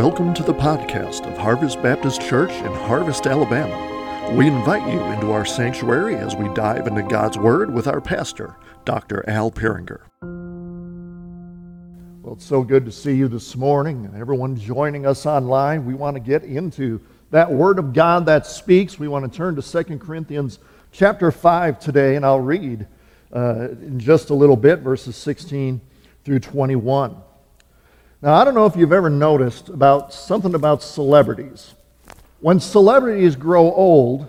Welcome 0.00 0.32
to 0.32 0.42
the 0.42 0.54
podcast 0.54 1.30
of 1.30 1.36
Harvest 1.36 1.82
Baptist 1.82 2.22
Church 2.22 2.52
in 2.52 2.72
Harvest, 2.72 3.26
Alabama. 3.26 4.34
We 4.34 4.46
invite 4.46 4.90
you 4.90 4.98
into 4.98 5.30
our 5.30 5.44
sanctuary 5.44 6.14
as 6.14 6.34
we 6.34 6.48
dive 6.54 6.86
into 6.86 7.02
God's 7.02 7.36
Word 7.36 7.70
with 7.70 7.86
our 7.86 8.00
pastor, 8.00 8.56
Dr. 8.86 9.28
Al 9.28 9.50
Peringer. 9.50 10.00
Well, 12.22 12.32
it's 12.32 12.46
so 12.46 12.62
good 12.62 12.86
to 12.86 12.92
see 12.92 13.14
you 13.14 13.28
this 13.28 13.54
morning 13.56 14.06
and 14.06 14.16
everyone 14.16 14.56
joining 14.56 15.04
us 15.04 15.26
online. 15.26 15.84
We 15.84 15.92
want 15.92 16.14
to 16.14 16.20
get 16.20 16.44
into 16.44 16.98
that 17.30 17.52
Word 17.52 17.78
of 17.78 17.92
God 17.92 18.24
that 18.24 18.46
speaks. 18.46 18.98
We 18.98 19.06
want 19.06 19.30
to 19.30 19.36
turn 19.36 19.54
to 19.54 19.84
2 19.84 19.98
Corinthians 19.98 20.60
chapter 20.92 21.30
5 21.30 21.78
today, 21.78 22.16
and 22.16 22.24
I'll 22.24 22.40
read 22.40 22.86
uh, 23.36 23.68
in 23.72 24.00
just 24.00 24.30
a 24.30 24.34
little 24.34 24.56
bit 24.56 24.78
verses 24.78 25.14
16 25.16 25.78
through 26.24 26.40
21. 26.40 27.16
Now, 28.22 28.34
I 28.34 28.44
don't 28.44 28.54
know 28.54 28.66
if 28.66 28.76
you've 28.76 28.92
ever 28.92 29.08
noticed 29.08 29.70
about 29.70 30.12
something 30.12 30.54
about 30.54 30.82
celebrities. 30.82 31.74
When 32.40 32.60
celebrities 32.60 33.34
grow 33.34 33.72
old, 33.72 34.28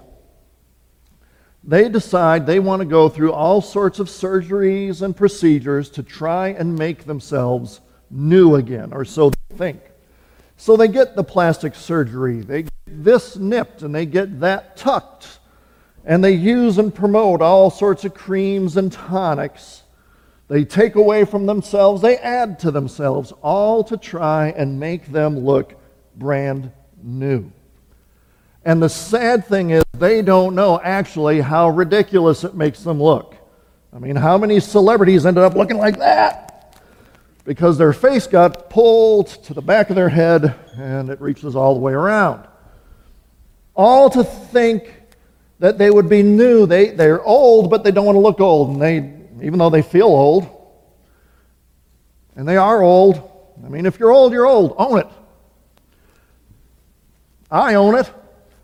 they 1.61 1.89
decide 1.89 2.45
they 2.45 2.59
want 2.59 2.79
to 2.79 2.85
go 2.85 3.09
through 3.09 3.33
all 3.33 3.61
sorts 3.61 3.99
of 3.99 4.07
surgeries 4.07 5.01
and 5.01 5.15
procedures 5.15 5.89
to 5.91 6.03
try 6.03 6.49
and 6.49 6.79
make 6.79 7.03
themselves 7.03 7.81
new 8.09 8.55
again, 8.55 8.93
or 8.93 9.03
so 9.03 9.29
they 9.29 9.57
think. 9.57 9.81
So 10.55 10.77
they 10.77 10.87
get 10.87 11.17
the 11.17 11.23
plastic 11.23 11.75
surgery, 11.75 12.39
they 12.39 12.63
get 12.63 12.71
this 12.87 13.35
nipped, 13.35 13.81
and 13.81 13.93
they 13.93 14.05
get 14.05 14.39
that 14.39 14.77
tucked, 14.77 15.39
and 16.05 16.23
they 16.23 16.31
use 16.31 16.77
and 16.77 16.95
promote 16.95 17.41
all 17.41 17.69
sorts 17.69 18.05
of 18.05 18.13
creams 18.13 18.77
and 18.77 18.89
tonics 18.89 19.83
they 20.51 20.65
take 20.65 20.95
away 20.95 21.23
from 21.23 21.45
themselves, 21.45 22.01
they 22.01 22.17
add 22.17 22.59
to 22.59 22.71
themselves, 22.71 23.31
all 23.41 23.85
to 23.85 23.95
try 23.95 24.49
and 24.49 24.77
make 24.77 25.05
them 25.05 25.39
look 25.39 25.75
brand 26.17 26.73
new. 27.01 27.49
And 28.65 28.83
the 28.83 28.89
sad 28.89 29.45
thing 29.45 29.69
is, 29.69 29.85
they 29.93 30.21
don't 30.21 30.53
know 30.53 30.77
actually 30.83 31.39
how 31.39 31.69
ridiculous 31.69 32.43
it 32.43 32.53
makes 32.53 32.83
them 32.83 33.01
look. 33.01 33.37
I 33.93 33.99
mean, 33.99 34.17
how 34.17 34.37
many 34.37 34.59
celebrities 34.59 35.25
ended 35.25 35.41
up 35.41 35.55
looking 35.55 35.77
like 35.77 35.99
that? 35.99 36.77
Because 37.45 37.77
their 37.77 37.93
face 37.93 38.27
got 38.27 38.69
pulled 38.69 39.27
to 39.45 39.53
the 39.53 39.61
back 39.61 39.89
of 39.89 39.95
their 39.95 40.09
head 40.09 40.53
and 40.75 41.09
it 41.09 41.21
reaches 41.21 41.55
all 41.55 41.75
the 41.75 41.79
way 41.79 41.93
around. 41.93 42.45
All 43.73 44.09
to 44.09 44.25
think 44.25 45.01
that 45.59 45.77
they 45.77 45.89
would 45.89 46.09
be 46.09 46.23
new. 46.23 46.65
They, 46.65 46.89
they're 46.89 47.23
old, 47.23 47.69
but 47.69 47.85
they 47.85 47.91
don't 47.91 48.05
want 48.05 48.17
to 48.17 48.19
look 48.19 48.41
old. 48.41 48.71
And 48.71 48.81
they 48.81 49.20
even 49.41 49.59
though 49.59 49.69
they 49.69 49.81
feel 49.81 50.07
old. 50.07 50.47
And 52.35 52.47
they 52.47 52.57
are 52.57 52.81
old. 52.81 53.29
I 53.65 53.69
mean, 53.69 53.85
if 53.85 53.99
you're 53.99 54.11
old, 54.11 54.31
you're 54.33 54.45
old. 54.45 54.75
Own 54.77 54.99
it. 54.99 55.07
I 57.49 57.73
own 57.75 57.95
it. 57.95 58.11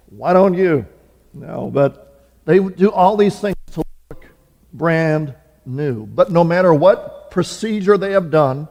Why 0.09 0.33
don't 0.33 0.53
you? 0.53 0.85
No, 1.33 1.69
but 1.71 2.29
they 2.45 2.59
do 2.59 2.91
all 2.91 3.17
these 3.17 3.37
things 3.39 3.55
to 3.73 3.83
look 4.09 4.25
brand 4.71 5.35
new. 5.65 6.05
But 6.05 6.31
no 6.31 6.43
matter 6.43 6.73
what 6.73 7.29
procedure 7.29 7.97
they 7.97 8.13
have 8.13 8.31
done, 8.31 8.67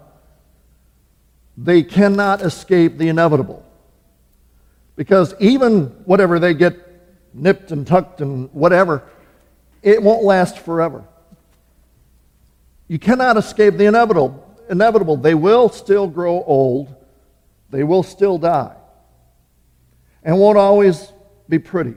they 1.59 1.83
cannot 1.83 2.43
escape 2.43 2.97
the 2.97 3.09
inevitable. 3.09 3.65
Because 4.97 5.35
even 5.39 5.87
whatever 6.07 6.39
they 6.39 6.55
get 6.55 6.79
nipped 7.35 7.71
and 7.71 7.87
tucked 7.87 8.23
and 8.23 8.51
whatever, 8.53 9.03
it 9.83 10.03
won't 10.03 10.25
last 10.25 10.59
forever. 10.59 11.05
You 12.89 12.99
cannot 12.99 13.37
escape 13.37 13.75
the 13.77 13.87
inevitable. 13.87 14.43
Inevitable. 14.69 15.17
They 15.17 15.35
will 15.35 15.69
still 15.69 16.07
grow 16.07 16.43
old. 16.45 16.95
They 17.71 17.83
will 17.83 18.03
still 18.03 18.39
die. 18.39 18.77
And 20.23 20.39
won't 20.39 20.59
always 20.59 21.13
be 21.49 21.59
pretty. 21.59 21.95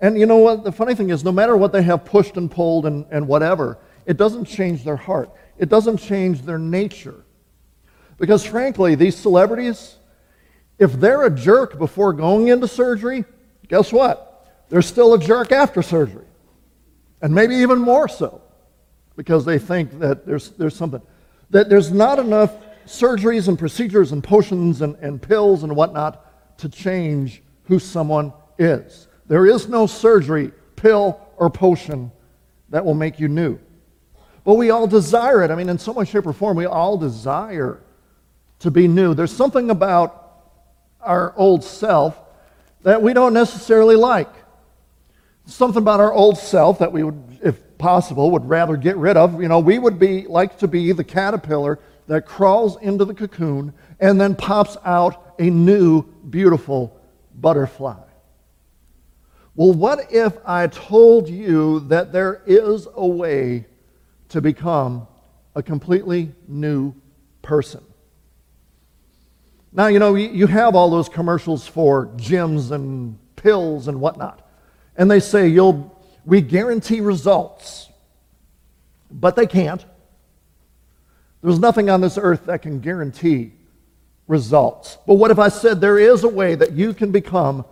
And 0.00 0.18
you 0.18 0.26
know 0.26 0.38
what? 0.38 0.64
The 0.64 0.72
funny 0.72 0.94
thing 0.94 1.10
is, 1.10 1.24
no 1.24 1.32
matter 1.32 1.56
what 1.56 1.72
they 1.72 1.82
have 1.82 2.04
pushed 2.04 2.36
and 2.36 2.50
pulled 2.50 2.86
and, 2.86 3.04
and 3.10 3.26
whatever, 3.26 3.78
it 4.06 4.16
doesn't 4.16 4.44
change 4.44 4.84
their 4.84 4.96
heart. 4.96 5.30
It 5.56 5.68
doesn't 5.68 5.98
change 5.98 6.42
their 6.42 6.58
nature. 6.58 7.24
Because 8.16 8.44
frankly, 8.44 8.94
these 8.94 9.16
celebrities, 9.16 9.96
if 10.78 10.92
they're 10.94 11.24
a 11.24 11.30
jerk 11.30 11.78
before 11.78 12.12
going 12.12 12.48
into 12.48 12.68
surgery, 12.68 13.24
guess 13.68 13.92
what? 13.92 14.64
They're 14.68 14.82
still 14.82 15.14
a 15.14 15.18
jerk 15.18 15.50
after 15.50 15.82
surgery. 15.82 16.26
And 17.20 17.34
maybe 17.34 17.56
even 17.56 17.78
more 17.78 18.08
so 18.08 18.42
because 19.18 19.44
they 19.44 19.58
think 19.58 19.98
that 19.98 20.24
there's, 20.24 20.50
there's 20.50 20.76
something. 20.76 21.02
That 21.50 21.68
there's 21.68 21.90
not 21.90 22.20
enough 22.20 22.52
surgeries 22.86 23.48
and 23.48 23.58
procedures 23.58 24.12
and 24.12 24.22
potions 24.22 24.80
and, 24.80 24.94
and 25.00 25.20
pills 25.20 25.64
and 25.64 25.74
whatnot 25.74 26.58
to 26.58 26.68
change 26.68 27.42
who 27.64 27.80
someone 27.80 28.32
is. 28.60 29.08
There 29.26 29.44
is 29.44 29.68
no 29.68 29.88
surgery, 29.88 30.52
pill, 30.76 31.20
or 31.36 31.50
potion 31.50 32.12
that 32.68 32.84
will 32.84 32.94
make 32.94 33.18
you 33.18 33.26
new. 33.26 33.58
But 34.44 34.54
we 34.54 34.70
all 34.70 34.86
desire 34.86 35.42
it. 35.42 35.50
I 35.50 35.56
mean, 35.56 35.68
in 35.68 35.78
some 35.78 35.96
way, 35.96 36.04
shape, 36.04 36.24
or 36.24 36.32
form, 36.32 36.56
we 36.56 36.66
all 36.66 36.96
desire 36.96 37.82
to 38.60 38.70
be 38.70 38.86
new. 38.86 39.14
There's 39.14 39.34
something 39.34 39.68
about 39.70 40.30
our 41.00 41.34
old 41.36 41.64
self 41.64 42.16
that 42.82 43.02
we 43.02 43.14
don't 43.14 43.34
necessarily 43.34 43.96
like. 43.96 44.30
Something 45.44 45.82
about 45.82 45.98
our 45.98 46.12
old 46.12 46.38
self 46.38 46.78
that 46.78 46.92
we 46.92 47.02
would 47.02 47.27
possible, 47.78 48.30
would 48.30 48.48
rather 48.48 48.76
get 48.76 48.96
rid 48.96 49.16
of. 49.16 49.40
You 49.40 49.48
know, 49.48 49.58
we 49.58 49.78
would 49.78 49.98
be 49.98 50.26
like 50.26 50.58
to 50.58 50.68
be 50.68 50.92
the 50.92 51.04
caterpillar 51.04 51.78
that 52.06 52.26
crawls 52.26 52.80
into 52.80 53.04
the 53.04 53.14
cocoon 53.14 53.72
and 54.00 54.20
then 54.20 54.34
pops 54.34 54.76
out 54.84 55.34
a 55.38 55.48
new, 55.50 56.02
beautiful 56.02 56.98
butterfly. 57.34 58.00
Well, 59.54 59.72
what 59.72 60.12
if 60.12 60.36
I 60.44 60.68
told 60.68 61.28
you 61.28 61.80
that 61.88 62.12
there 62.12 62.42
is 62.46 62.86
a 62.94 63.06
way 63.06 63.66
to 64.28 64.40
become 64.40 65.06
a 65.54 65.62
completely 65.62 66.32
new 66.46 66.94
person? 67.42 67.82
Now, 69.72 69.88
you 69.88 69.98
know, 69.98 70.14
you 70.14 70.46
have 70.46 70.74
all 70.74 70.90
those 70.90 71.08
commercials 71.08 71.66
for 71.66 72.06
gyms 72.16 72.70
and 72.70 73.18
pills 73.36 73.88
and 73.88 74.00
whatnot. 74.00 74.48
And 74.96 75.10
they 75.10 75.20
say 75.20 75.48
you'll 75.48 75.97
we 76.28 76.42
guarantee 76.42 77.00
results, 77.00 77.88
but 79.10 79.34
they 79.34 79.46
can't. 79.46 79.82
There's 81.40 81.58
nothing 81.58 81.88
on 81.88 82.02
this 82.02 82.18
earth 82.20 82.44
that 82.44 82.60
can 82.60 82.80
guarantee 82.80 83.52
results. 84.26 84.98
But 85.06 85.14
what 85.14 85.30
if 85.30 85.38
I 85.38 85.48
said 85.48 85.80
there 85.80 85.98
is 85.98 86.24
a 86.24 86.28
way 86.28 86.54
that 86.54 86.72
you 86.72 86.92
can 86.92 87.12
become 87.12 87.64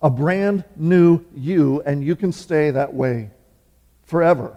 a 0.00 0.08
brand 0.08 0.64
new 0.74 1.22
you 1.36 1.82
and 1.84 2.02
you 2.02 2.16
can 2.16 2.32
stay 2.32 2.70
that 2.70 2.94
way 2.94 3.30
forever? 4.04 4.56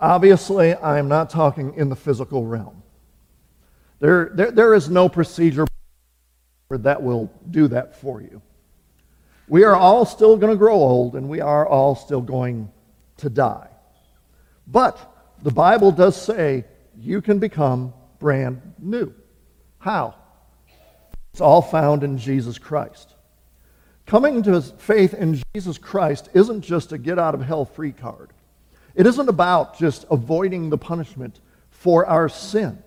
Obviously, 0.00 0.72
I 0.72 0.98
am 0.98 1.08
not 1.08 1.28
talking 1.28 1.74
in 1.74 1.90
the 1.90 1.96
physical 1.96 2.46
realm. 2.46 2.82
There, 4.00 4.30
there, 4.32 4.50
there 4.50 4.74
is 4.74 4.88
no 4.88 5.10
procedure 5.10 5.66
that 6.70 7.02
will 7.02 7.30
do 7.50 7.68
that 7.68 8.00
for 8.00 8.22
you. 8.22 8.40
We 9.52 9.64
are 9.64 9.76
all 9.76 10.06
still 10.06 10.38
going 10.38 10.50
to 10.50 10.56
grow 10.56 10.76
old 10.76 11.14
and 11.14 11.28
we 11.28 11.42
are 11.42 11.68
all 11.68 11.94
still 11.94 12.22
going 12.22 12.70
to 13.18 13.28
die. 13.28 13.68
But 14.66 14.98
the 15.42 15.50
Bible 15.50 15.92
does 15.92 16.18
say 16.18 16.64
you 16.98 17.20
can 17.20 17.38
become 17.38 17.92
brand 18.18 18.62
new. 18.78 19.12
How? 19.78 20.14
It's 21.32 21.42
all 21.42 21.60
found 21.60 22.02
in 22.02 22.16
Jesus 22.16 22.56
Christ. 22.56 23.14
Coming 24.06 24.42
to 24.44 24.62
faith 24.62 25.12
in 25.12 25.42
Jesus 25.54 25.76
Christ 25.76 26.30
isn't 26.32 26.62
just 26.62 26.92
a 26.92 26.96
get 26.96 27.18
out 27.18 27.34
of 27.34 27.42
hell 27.42 27.66
free 27.66 27.92
card. 27.92 28.30
It 28.94 29.06
isn't 29.06 29.28
about 29.28 29.78
just 29.78 30.06
avoiding 30.10 30.70
the 30.70 30.78
punishment 30.78 31.40
for 31.68 32.06
our 32.06 32.30
sin. 32.30 32.82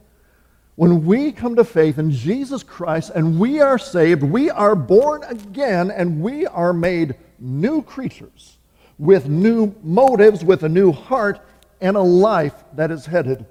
When 0.76 1.06
we 1.06 1.32
come 1.32 1.56
to 1.56 1.64
faith 1.64 1.98
in 1.98 2.12
Jesus 2.12 2.62
Christ 2.62 3.12
and 3.16 3.40
we 3.40 3.62
are 3.62 3.80
saved, 3.80 4.24
we 4.24 4.50
are 4.50 4.76
born 4.76 5.24
again 5.24 5.90
and 5.90 6.22
we 6.22 6.46
are 6.46 6.74
made 6.74 7.16
new 7.40 7.82
creatures 7.82 8.58
with 8.98 9.28
new 9.28 9.74
motives, 9.82 10.44
with 10.44 10.64
a 10.64 10.70
new 10.70 10.92
heart, 10.92 11.40
and 11.80 11.96
a 11.96 12.02
life 12.02 12.54
that 12.74 12.92
is 12.92 13.06
headed 13.06 13.46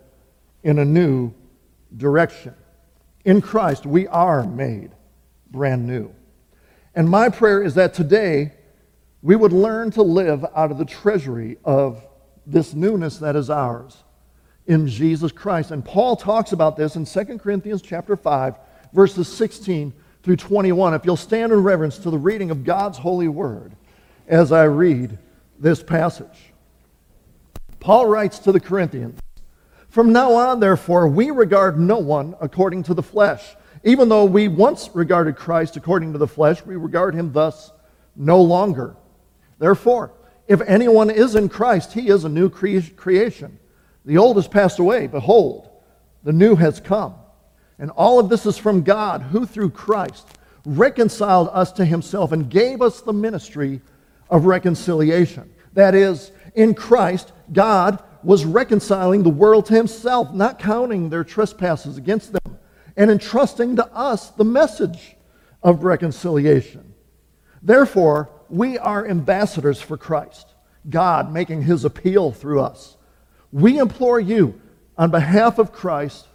in 0.62 0.78
a 0.78 0.84
new 0.84 1.32
direction. 1.96 2.54
In 3.24 3.40
Christ, 3.40 3.86
we 3.86 4.06
are 4.08 4.44
made 4.44 4.90
brand 5.50 5.86
new. 5.86 6.14
And 6.94 7.08
my 7.08 7.30
prayer 7.30 7.62
is 7.62 7.74
that 7.74 7.94
today 7.94 8.52
we 9.22 9.34
would 9.34 9.52
learn 9.52 9.90
to 9.92 10.02
live 10.02 10.44
out 10.54 10.70
of 10.70 10.76
the 10.76 10.84
treasury 10.84 11.56
of 11.64 12.04
this 12.46 12.74
newness 12.74 13.18
that 13.18 13.34
is 13.34 13.48
ours 13.48 14.03
in 14.66 14.88
Jesus 14.88 15.32
Christ. 15.32 15.70
And 15.70 15.84
Paul 15.84 16.16
talks 16.16 16.52
about 16.52 16.76
this 16.76 16.96
in 16.96 17.04
2 17.04 17.38
Corinthians 17.38 17.82
chapter 17.82 18.16
5, 18.16 18.56
verses 18.92 19.28
16 19.28 19.92
through 20.22 20.36
21. 20.36 20.94
If 20.94 21.04
you'll 21.04 21.16
stand 21.16 21.52
in 21.52 21.62
reverence 21.62 21.98
to 21.98 22.10
the 22.10 22.18
reading 22.18 22.50
of 22.50 22.64
God's 22.64 22.98
holy 22.98 23.28
word 23.28 23.72
as 24.26 24.52
I 24.52 24.64
read 24.64 25.18
this 25.58 25.82
passage. 25.82 26.52
Paul 27.80 28.06
writes 28.06 28.38
to 28.40 28.52
the 28.52 28.60
Corinthians, 28.60 29.20
From 29.88 30.12
now 30.12 30.32
on, 30.32 30.60
therefore, 30.60 31.06
we 31.08 31.30
regard 31.30 31.78
no 31.78 31.98
one 31.98 32.34
according 32.40 32.84
to 32.84 32.94
the 32.94 33.02
flesh. 33.02 33.56
Even 33.84 34.08
though 34.08 34.24
we 34.24 34.48
once 34.48 34.88
regarded 34.94 35.36
Christ 35.36 35.76
according 35.76 36.12
to 36.12 36.18
the 36.18 36.26
flesh, 36.26 36.64
we 36.64 36.76
regard 36.76 37.14
him 37.14 37.32
thus 37.32 37.70
no 38.16 38.40
longer. 38.40 38.96
Therefore, 39.58 40.12
if 40.48 40.62
anyone 40.62 41.10
is 41.10 41.34
in 41.34 41.50
Christ, 41.50 41.92
he 41.92 42.08
is 42.08 42.24
a 42.24 42.28
new 42.28 42.48
cre- 42.48 42.78
creation. 42.96 43.58
The 44.04 44.18
old 44.18 44.36
has 44.36 44.48
passed 44.48 44.78
away. 44.78 45.06
Behold, 45.06 45.68
the 46.22 46.32
new 46.32 46.56
has 46.56 46.80
come. 46.80 47.14
And 47.78 47.90
all 47.90 48.18
of 48.18 48.28
this 48.28 48.46
is 48.46 48.56
from 48.56 48.82
God, 48.82 49.22
who 49.22 49.46
through 49.46 49.70
Christ 49.70 50.26
reconciled 50.64 51.50
us 51.52 51.72
to 51.72 51.84
himself 51.84 52.32
and 52.32 52.48
gave 52.48 52.80
us 52.80 53.00
the 53.00 53.12
ministry 53.12 53.80
of 54.30 54.46
reconciliation. 54.46 55.52
That 55.74 55.94
is, 55.94 56.30
in 56.54 56.74
Christ, 56.74 57.32
God 57.52 58.02
was 58.22 58.44
reconciling 58.44 59.22
the 59.22 59.30
world 59.30 59.66
to 59.66 59.74
himself, 59.74 60.32
not 60.32 60.58
counting 60.58 61.10
their 61.10 61.24
trespasses 61.24 61.98
against 61.98 62.32
them, 62.32 62.58
and 62.96 63.10
entrusting 63.10 63.76
to 63.76 63.86
us 63.92 64.30
the 64.30 64.44
message 64.44 65.16
of 65.62 65.84
reconciliation. 65.84 66.94
Therefore, 67.62 68.30
we 68.48 68.78
are 68.78 69.06
ambassadors 69.06 69.80
for 69.80 69.96
Christ, 69.96 70.54
God 70.88 71.32
making 71.32 71.62
his 71.62 71.84
appeal 71.84 72.30
through 72.30 72.60
us. 72.60 72.93
We 73.54 73.78
implore 73.78 74.18
you, 74.18 74.60
on 74.98 75.12
behalf 75.12 75.60
of 75.60 75.70
Christ, 75.70 76.26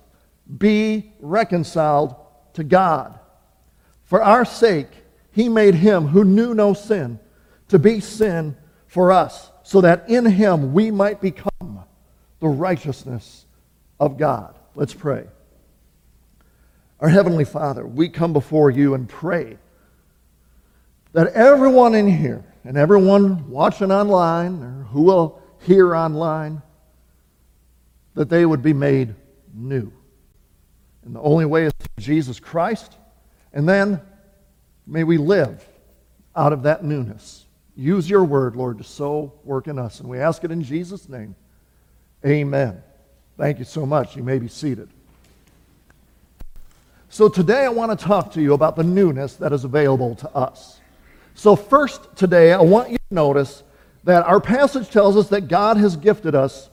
be 0.57 1.12
reconciled 1.19 2.16
to 2.54 2.63
God. 2.63 3.19
For 4.06 4.24
our 4.24 4.45
sake, 4.45 4.88
he 5.30 5.50
made 5.50 5.75
him 5.75 6.07
who 6.07 6.24
knew 6.24 6.54
no 6.54 6.74
sin 6.74 7.19
to 7.68 7.77
be 7.77 8.00
sin 8.00 8.56
for 8.88 9.12
us, 9.12 9.51
so 9.63 9.81
that 9.81 10.10
in 10.10 10.25
him 10.25 10.74
we 10.74 10.92
might 10.92 11.19
become 11.19 11.83
the 12.39 12.48
righteousness 12.48 13.45
of 14.00 14.18
God. 14.18 14.57
Let's 14.74 14.94
pray. 14.94 15.27
Our 17.01 17.10
Heavenly 17.10 17.44
Father, 17.44 17.86
we 17.86 18.07
come 18.07 18.31
before 18.31 18.72
you 18.72 18.94
and 18.94 19.10
pray 19.10 19.57
that 21.12 21.33
everyone 21.33 21.95
in 21.95 22.07
here 22.07 22.45
and 22.63 22.77
everyone 22.77 23.50
watching 23.50 23.92
online 23.92 24.63
or 24.63 24.83
who 24.92 25.01
will 25.01 25.42
hear 25.60 25.94
online, 25.94 26.62
that 28.19 28.27
they 28.27 28.45
would 28.45 28.62
be 28.62 28.74
made 28.74 29.16
new. 29.54 29.94
And 31.06 31.16
the 31.16 31.21
only 31.21 31.45
way 31.45 31.68
is 31.68 31.74
through 31.80 32.04
Jesus 32.04 32.38
Christ. 32.38 32.98
And 33.54 33.68
then 33.68 34.01
may 34.86 35.06
we 35.06 35.16
live 35.16 35.66
out 36.36 36.51
of 36.51 36.63
that 36.63 36.83
newness. 36.83 37.45
Use 37.77 38.10
your 38.10 38.25
word, 38.25 38.57
Lord, 38.57 38.80
to 38.80 38.83
so 38.83 39.31
work 39.45 39.69
in 39.69 39.80
us. 39.80 40.01
And 40.01 40.10
we 40.10 40.19
ask 40.19 40.44
it 40.44 40.51
in 40.51 40.62
Jesus' 40.62 41.07
name. 41.07 41.33
Amen. 42.25 42.83
Thank 43.38 43.57
you 43.57 43.63
so 43.63 43.86
much. 43.86 44.18
You 44.18 44.24
may 44.24 44.38
be 44.38 44.50
seated. 44.50 44.89
So 47.07 47.30
today 47.30 47.63
I 47.63 47.69
want 47.69 47.98
to 47.98 48.06
talk 48.06 48.33
to 48.33 48.42
you 48.42 48.54
about 48.54 48.75
the 48.75 48.83
newness 48.83 49.38
that 49.38 49.54
is 49.54 49.63
available 49.63 50.15
to 50.15 50.30
us. 50.36 50.81
So, 51.36 51.56
first 51.56 52.18
today, 52.18 52.51
I 52.51 52.60
want 52.60 52.92
you 52.92 52.98
to 52.98 53.15
notice 53.15 53.63
that 54.04 54.25
our 54.25 54.42
passage 54.42 54.89
tells 54.89 55.15
us 55.15 55.30
that 55.30 55.48
God 55.48 55.77
has 55.77 55.95
gifted 55.95 56.36
us 56.36 56.69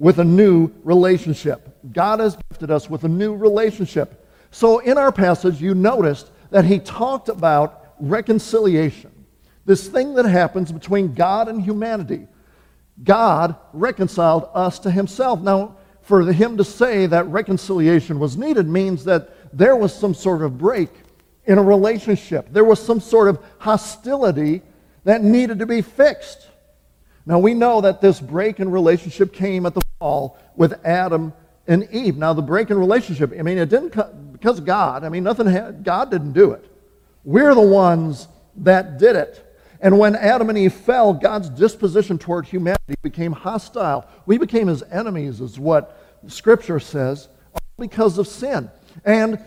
with 0.00 0.18
a 0.18 0.24
new 0.24 0.72
relationship. 0.82 1.76
God 1.92 2.20
has 2.20 2.36
gifted 2.48 2.70
us 2.70 2.88
with 2.88 3.04
a 3.04 3.08
new 3.08 3.36
relationship. 3.36 4.26
So, 4.50 4.78
in 4.78 4.98
our 4.98 5.12
passage, 5.12 5.60
you 5.60 5.74
noticed 5.74 6.30
that 6.50 6.64
he 6.64 6.80
talked 6.80 7.28
about 7.28 7.94
reconciliation, 8.00 9.12
this 9.66 9.86
thing 9.86 10.14
that 10.14 10.24
happens 10.24 10.72
between 10.72 11.12
God 11.12 11.48
and 11.48 11.62
humanity. 11.62 12.26
God 13.04 13.54
reconciled 13.74 14.48
us 14.54 14.78
to 14.80 14.90
himself. 14.90 15.42
Now, 15.42 15.76
for 16.00 16.32
him 16.32 16.56
to 16.56 16.64
say 16.64 17.06
that 17.06 17.28
reconciliation 17.28 18.18
was 18.18 18.38
needed 18.38 18.66
means 18.66 19.04
that 19.04 19.56
there 19.56 19.76
was 19.76 19.94
some 19.94 20.14
sort 20.14 20.42
of 20.42 20.56
break 20.58 20.90
in 21.44 21.58
a 21.58 21.62
relationship. 21.62 22.48
There 22.50 22.64
was 22.64 22.84
some 22.84 23.00
sort 23.00 23.28
of 23.28 23.38
hostility 23.58 24.62
that 25.04 25.22
needed 25.22 25.58
to 25.58 25.66
be 25.66 25.82
fixed. 25.82 26.48
Now 27.26 27.38
we 27.38 27.54
know 27.54 27.80
that 27.80 28.00
this 28.00 28.20
break 28.20 28.60
in 28.60 28.70
relationship 28.70 29.32
came 29.32 29.66
at 29.66 29.74
the 29.74 29.82
fall 29.98 30.38
with 30.56 30.84
Adam 30.84 31.32
and 31.66 31.88
Eve. 31.92 32.16
Now 32.16 32.32
the 32.32 32.42
break 32.42 32.70
in 32.70 32.78
relationship, 32.78 33.32
I 33.38 33.42
mean, 33.42 33.58
it 33.58 33.68
didn't 33.68 33.90
come 33.90 34.30
because 34.32 34.58
of 34.58 34.64
God. 34.64 35.04
I 35.04 35.08
mean, 35.08 35.22
nothing 35.22 35.46
had, 35.46 35.84
God 35.84 36.10
didn't 36.10 36.32
do 36.32 36.52
it. 36.52 36.64
We're 37.24 37.54
the 37.54 37.60
ones 37.60 38.28
that 38.56 38.98
did 38.98 39.16
it. 39.16 39.46
And 39.80 39.98
when 39.98 40.14
Adam 40.16 40.48
and 40.48 40.58
Eve 40.58 40.74
fell, 40.74 41.12
God's 41.12 41.48
disposition 41.48 42.18
toward 42.18 42.46
humanity 42.46 42.94
became 43.02 43.32
hostile. 43.32 44.06
We 44.26 44.36
became 44.36 44.66
his 44.66 44.82
enemies, 44.84 45.40
is 45.40 45.58
what 45.58 45.98
Scripture 46.26 46.80
says, 46.80 47.28
all 47.54 47.60
because 47.78 48.18
of 48.18 48.26
sin. 48.26 48.70
And 49.04 49.38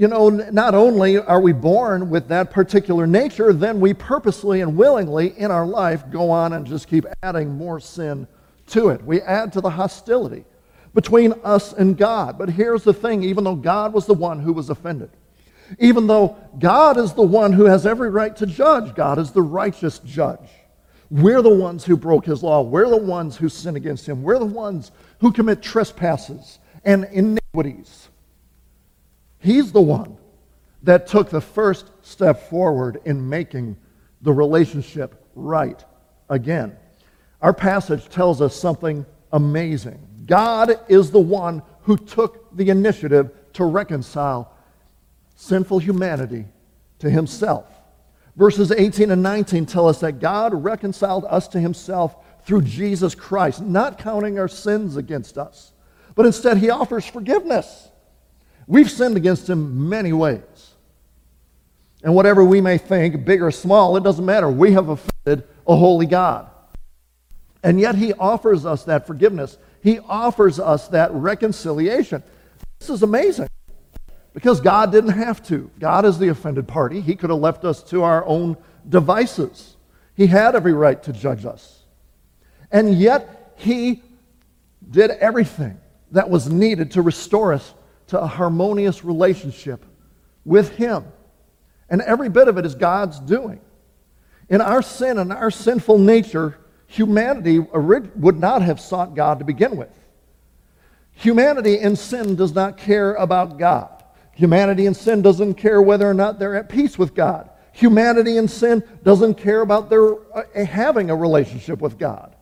you 0.00 0.08
know, 0.08 0.30
not 0.30 0.74
only 0.74 1.18
are 1.18 1.42
we 1.42 1.52
born 1.52 2.08
with 2.08 2.28
that 2.28 2.50
particular 2.50 3.06
nature, 3.06 3.52
then 3.52 3.80
we 3.80 3.92
purposely 3.92 4.62
and 4.62 4.74
willingly 4.74 5.38
in 5.38 5.50
our 5.50 5.66
life 5.66 6.10
go 6.10 6.30
on 6.30 6.54
and 6.54 6.66
just 6.66 6.88
keep 6.88 7.04
adding 7.22 7.50
more 7.50 7.78
sin 7.80 8.26
to 8.68 8.88
it. 8.88 9.04
We 9.04 9.20
add 9.20 9.52
to 9.52 9.60
the 9.60 9.68
hostility 9.68 10.46
between 10.94 11.34
us 11.44 11.74
and 11.74 11.98
God. 11.98 12.38
But 12.38 12.48
here's 12.48 12.82
the 12.82 12.94
thing 12.94 13.22
even 13.22 13.44
though 13.44 13.54
God 13.56 13.92
was 13.92 14.06
the 14.06 14.14
one 14.14 14.40
who 14.40 14.54
was 14.54 14.70
offended, 14.70 15.10
even 15.78 16.06
though 16.06 16.34
God 16.58 16.96
is 16.96 17.12
the 17.12 17.20
one 17.20 17.52
who 17.52 17.66
has 17.66 17.84
every 17.84 18.08
right 18.08 18.34
to 18.36 18.46
judge, 18.46 18.94
God 18.94 19.18
is 19.18 19.32
the 19.32 19.42
righteous 19.42 19.98
judge. 19.98 20.48
We're 21.10 21.42
the 21.42 21.54
ones 21.54 21.84
who 21.84 21.98
broke 21.98 22.24
his 22.24 22.42
law. 22.42 22.62
We're 22.62 22.88
the 22.88 22.96
ones 22.96 23.36
who 23.36 23.50
sin 23.50 23.76
against 23.76 24.08
him. 24.08 24.22
We're 24.22 24.38
the 24.38 24.46
ones 24.46 24.92
who 25.18 25.30
commit 25.30 25.60
trespasses 25.60 26.58
and 26.86 27.04
iniquities. 27.12 28.08
He's 29.40 29.72
the 29.72 29.80
one 29.80 30.16
that 30.82 31.06
took 31.06 31.30
the 31.30 31.40
first 31.40 31.90
step 32.02 32.48
forward 32.48 33.00
in 33.04 33.28
making 33.28 33.76
the 34.22 34.32
relationship 34.32 35.26
right 35.34 35.82
again. 36.28 36.76
Our 37.42 37.52
passage 37.52 38.08
tells 38.08 38.40
us 38.40 38.54
something 38.54 39.04
amazing. 39.32 39.98
God 40.26 40.78
is 40.88 41.10
the 41.10 41.20
one 41.20 41.62
who 41.82 41.96
took 41.96 42.54
the 42.56 42.68
initiative 42.68 43.30
to 43.54 43.64
reconcile 43.64 44.52
sinful 45.36 45.78
humanity 45.78 46.44
to 46.98 47.08
himself. 47.08 47.66
Verses 48.36 48.70
18 48.70 49.10
and 49.10 49.22
19 49.22 49.66
tell 49.66 49.88
us 49.88 50.00
that 50.00 50.20
God 50.20 50.54
reconciled 50.54 51.24
us 51.24 51.48
to 51.48 51.60
himself 51.60 52.16
through 52.44 52.62
Jesus 52.62 53.14
Christ, 53.14 53.60
not 53.60 53.98
counting 53.98 54.38
our 54.38 54.48
sins 54.48 54.96
against 54.96 55.38
us, 55.38 55.72
but 56.14 56.26
instead 56.26 56.58
he 56.58 56.70
offers 56.70 57.04
forgiveness. 57.04 57.89
We've 58.70 58.88
sinned 58.88 59.16
against 59.16 59.50
him 59.50 59.88
many 59.88 60.12
ways. 60.12 60.74
And 62.04 62.14
whatever 62.14 62.44
we 62.44 62.60
may 62.60 62.78
think, 62.78 63.24
big 63.24 63.42
or 63.42 63.50
small, 63.50 63.96
it 63.96 64.04
doesn't 64.04 64.24
matter. 64.24 64.48
We 64.48 64.74
have 64.74 64.88
offended 64.88 65.48
a 65.66 65.74
holy 65.74 66.06
God. 66.06 66.48
And 67.64 67.80
yet 67.80 67.96
he 67.96 68.12
offers 68.12 68.64
us 68.64 68.84
that 68.84 69.08
forgiveness. 69.08 69.58
He 69.82 69.98
offers 69.98 70.60
us 70.60 70.86
that 70.88 71.10
reconciliation. 71.12 72.22
This 72.78 72.90
is 72.90 73.02
amazing 73.02 73.48
because 74.34 74.60
God 74.60 74.92
didn't 74.92 75.14
have 75.14 75.44
to. 75.48 75.68
God 75.80 76.04
is 76.04 76.20
the 76.20 76.28
offended 76.28 76.68
party. 76.68 77.00
He 77.00 77.16
could 77.16 77.30
have 77.30 77.40
left 77.40 77.64
us 77.64 77.82
to 77.90 78.04
our 78.04 78.24
own 78.24 78.56
devices. 78.88 79.76
He 80.14 80.28
had 80.28 80.54
every 80.54 80.74
right 80.74 81.02
to 81.02 81.12
judge 81.12 81.44
us. 81.44 81.82
And 82.70 82.96
yet 82.96 83.52
he 83.56 84.04
did 84.88 85.10
everything 85.10 85.80
that 86.12 86.30
was 86.30 86.48
needed 86.48 86.92
to 86.92 87.02
restore 87.02 87.52
us 87.52 87.74
to 88.10 88.20
a 88.20 88.26
harmonious 88.26 89.04
relationship 89.04 89.84
with 90.44 90.76
Him. 90.76 91.04
And 91.88 92.02
every 92.02 92.28
bit 92.28 92.48
of 92.48 92.58
it 92.58 92.66
is 92.66 92.74
God's 92.74 93.18
doing. 93.18 93.60
In 94.48 94.60
our 94.60 94.82
sin 94.82 95.18
and 95.18 95.32
our 95.32 95.50
sinful 95.50 95.98
nature, 95.98 96.58
humanity 96.86 97.60
would 97.60 98.38
not 98.38 98.62
have 98.62 98.80
sought 98.80 99.14
God 99.14 99.38
to 99.38 99.44
begin 99.44 99.76
with. 99.76 99.90
Humanity 101.12 101.78
in 101.78 101.94
sin 101.96 102.34
does 102.34 102.52
not 102.52 102.76
care 102.76 103.14
about 103.14 103.58
God. 103.58 104.02
Humanity 104.32 104.86
in 104.86 104.94
sin 104.94 105.22
doesn't 105.22 105.54
care 105.54 105.80
whether 105.82 106.08
or 106.08 106.14
not 106.14 106.38
they're 106.38 106.56
at 106.56 106.68
peace 106.68 106.98
with 106.98 107.14
God. 107.14 107.50
Humanity 107.72 108.38
in 108.38 108.48
sin 108.48 108.82
doesn't 109.04 109.34
care 109.34 109.60
about 109.60 109.90
their 109.90 110.14
uh, 110.34 110.64
having 110.64 111.10
a 111.10 111.16
relationship 111.16 111.80
with 111.80 111.98
God. 111.98 112.34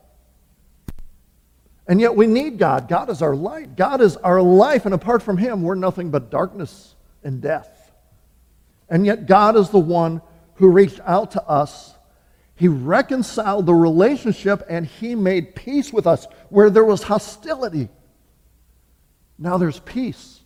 And 1.88 2.02
yet 2.02 2.14
we 2.14 2.26
need 2.26 2.58
God. 2.58 2.86
God 2.86 3.08
is 3.08 3.22
our 3.22 3.34
light. 3.34 3.74
God 3.74 4.02
is 4.02 4.18
our 4.18 4.42
life. 4.42 4.84
And 4.84 4.94
apart 4.94 5.22
from 5.22 5.38
Him, 5.38 5.62
we're 5.62 5.74
nothing 5.74 6.10
but 6.10 6.30
darkness 6.30 6.94
and 7.24 7.40
death. 7.40 7.90
And 8.90 9.06
yet 9.06 9.26
God 9.26 9.56
is 9.56 9.70
the 9.70 9.78
one 9.78 10.20
who 10.56 10.68
reached 10.70 11.00
out 11.06 11.32
to 11.32 11.42
us. 11.44 11.94
He 12.54 12.68
reconciled 12.68 13.64
the 13.64 13.74
relationship 13.74 14.62
and 14.68 14.84
He 14.84 15.14
made 15.14 15.54
peace 15.54 15.90
with 15.90 16.06
us 16.06 16.26
where 16.50 16.68
there 16.68 16.84
was 16.84 17.02
hostility. 17.02 17.88
Now 19.38 19.56
there's 19.56 19.80
peace. 19.80 20.40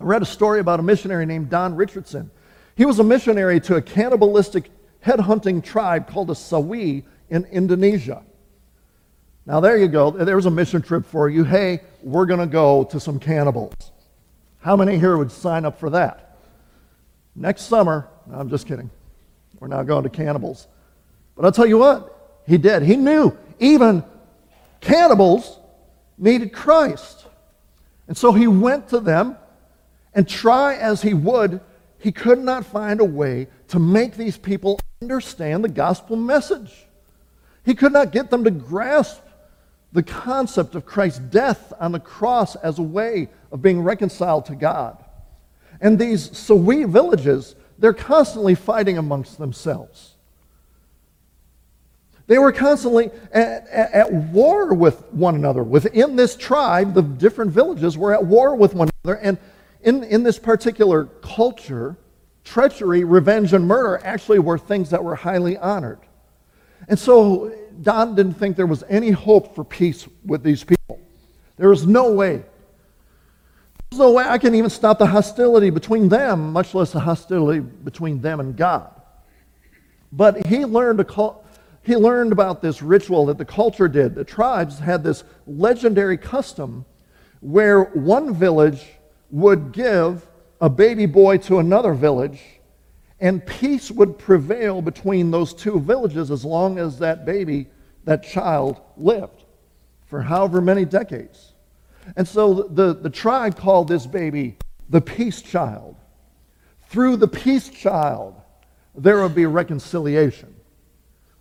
I 0.00 0.04
read 0.04 0.22
a 0.22 0.26
story 0.26 0.58
about 0.58 0.80
a 0.80 0.82
missionary 0.82 1.24
named 1.24 1.50
Don 1.50 1.76
Richardson. 1.76 2.30
He 2.74 2.84
was 2.84 2.98
a 2.98 3.04
missionary 3.04 3.60
to 3.60 3.76
a 3.76 3.82
cannibalistic 3.82 4.70
headhunting 5.04 5.62
tribe 5.62 6.08
called 6.08 6.28
the 6.28 6.34
Sawi 6.34 7.04
in 7.30 7.44
Indonesia. 7.44 8.24
Now, 9.46 9.60
there 9.60 9.76
you 9.76 9.86
go. 9.86 10.10
There's 10.10 10.46
a 10.46 10.50
mission 10.50 10.82
trip 10.82 11.06
for 11.06 11.28
you. 11.28 11.44
Hey, 11.44 11.80
we're 12.02 12.26
going 12.26 12.40
to 12.40 12.46
go 12.46 12.82
to 12.84 12.98
some 12.98 13.20
cannibals. 13.20 13.74
How 14.58 14.74
many 14.74 14.98
here 14.98 15.16
would 15.16 15.30
sign 15.30 15.64
up 15.64 15.78
for 15.78 15.90
that? 15.90 16.38
Next 17.36 17.62
summer, 17.62 18.08
no, 18.26 18.38
I'm 18.38 18.50
just 18.50 18.66
kidding. 18.66 18.90
We're 19.60 19.68
not 19.68 19.86
going 19.86 20.02
to 20.02 20.08
cannibals. 20.08 20.66
But 21.36 21.44
I'll 21.44 21.52
tell 21.52 21.66
you 21.66 21.78
what, 21.78 22.42
he 22.46 22.58
did. 22.58 22.82
He 22.82 22.96
knew 22.96 23.36
even 23.60 24.02
cannibals 24.80 25.60
needed 26.18 26.52
Christ. 26.52 27.26
And 28.08 28.16
so 28.16 28.32
he 28.32 28.48
went 28.48 28.88
to 28.88 29.00
them, 29.00 29.36
and 30.14 30.28
try 30.28 30.74
as 30.76 31.02
he 31.02 31.12
would, 31.14 31.60
he 31.98 32.10
could 32.10 32.38
not 32.38 32.64
find 32.64 33.00
a 33.00 33.04
way 33.04 33.48
to 33.68 33.78
make 33.78 34.16
these 34.16 34.38
people 34.38 34.80
understand 35.02 35.62
the 35.62 35.68
gospel 35.68 36.16
message. 36.16 36.72
He 37.64 37.74
could 37.74 37.92
not 37.92 38.12
get 38.12 38.30
them 38.30 38.44
to 38.44 38.50
grasp 38.50 39.20
the 39.96 40.02
concept 40.02 40.74
of 40.74 40.84
Christ's 40.84 41.20
death 41.20 41.72
on 41.80 41.90
the 41.90 41.98
cross 41.98 42.54
as 42.56 42.78
a 42.78 42.82
way 42.82 43.30
of 43.50 43.62
being 43.62 43.80
reconciled 43.80 44.44
to 44.44 44.54
God. 44.54 45.02
And 45.80 45.98
these 45.98 46.28
Sawi 46.28 46.86
villages, 46.86 47.54
they're 47.78 47.94
constantly 47.94 48.54
fighting 48.54 48.98
amongst 48.98 49.38
themselves. 49.38 50.16
They 52.26 52.36
were 52.36 52.52
constantly 52.52 53.10
at, 53.32 53.66
at, 53.68 53.92
at, 53.92 54.12
war 54.12 54.74
with 54.74 55.02
one 55.14 55.34
another. 55.34 55.62
Within 55.62 56.14
this 56.14 56.36
tribe, 56.36 56.92
the 56.92 57.02
different 57.02 57.52
villages 57.52 57.96
were 57.96 58.12
at 58.12 58.22
war 58.22 58.54
with 58.54 58.74
one 58.74 58.90
another. 59.02 59.18
And 59.18 59.38
in, 59.80 60.04
in 60.04 60.24
this 60.24 60.38
particular 60.38 61.06
culture, 61.22 61.96
treachery, 62.44 63.02
revenge, 63.02 63.54
and 63.54 63.66
murder 63.66 63.98
actually 64.04 64.40
were 64.40 64.58
things 64.58 64.90
that 64.90 65.02
were 65.02 65.14
highly 65.14 65.56
honored. 65.56 66.00
And 66.86 66.98
so 66.98 67.50
Don 67.82 68.14
didn't 68.14 68.34
think 68.34 68.56
there 68.56 68.66
was 68.66 68.84
any 68.88 69.10
hope 69.10 69.54
for 69.54 69.64
peace 69.64 70.06
with 70.24 70.42
these 70.42 70.64
people. 70.64 71.00
There 71.56 71.68
was 71.68 71.86
no 71.86 72.12
way. 72.12 72.44
There's 73.90 74.00
no 74.00 74.12
way 74.12 74.24
I 74.24 74.38
can 74.38 74.54
even 74.54 74.70
stop 74.70 74.98
the 74.98 75.06
hostility 75.06 75.70
between 75.70 76.08
them, 76.08 76.52
much 76.52 76.74
less 76.74 76.92
the 76.92 77.00
hostility 77.00 77.60
between 77.60 78.20
them 78.20 78.40
and 78.40 78.56
God. 78.56 78.90
But 80.12 80.46
he 80.46 80.64
learned, 80.64 81.00
a, 81.00 81.32
he 81.82 81.96
learned 81.96 82.32
about 82.32 82.62
this 82.62 82.82
ritual 82.82 83.26
that 83.26 83.38
the 83.38 83.44
culture 83.44 83.88
did. 83.88 84.14
The 84.14 84.24
tribes 84.24 84.78
had 84.78 85.04
this 85.04 85.24
legendary 85.46 86.16
custom 86.16 86.84
where 87.40 87.84
one 87.84 88.34
village 88.34 88.84
would 89.30 89.72
give 89.72 90.26
a 90.60 90.68
baby 90.68 91.06
boy 91.06 91.38
to 91.38 91.58
another 91.58 91.92
village 91.92 92.40
and 93.20 93.44
peace 93.44 93.90
would 93.90 94.18
prevail 94.18 94.82
between 94.82 95.30
those 95.30 95.54
two 95.54 95.80
villages 95.80 96.30
as 96.30 96.44
long 96.44 96.78
as 96.78 96.98
that 96.98 97.24
baby, 97.24 97.68
that 98.04 98.22
child, 98.22 98.80
lived 98.96 99.44
for 100.06 100.22
however 100.22 100.60
many 100.60 100.84
decades. 100.84 101.52
And 102.14 102.28
so 102.28 102.54
the, 102.54 102.94
the 102.94 103.10
tribe 103.10 103.56
called 103.56 103.88
this 103.88 104.06
baby 104.06 104.56
the 104.88 105.00
peace 105.00 105.42
child. 105.42 105.96
Through 106.88 107.16
the 107.16 107.26
peace 107.26 107.68
child, 107.68 108.40
there 108.94 109.20
would 109.22 109.34
be 109.34 109.46
reconciliation. 109.46 110.54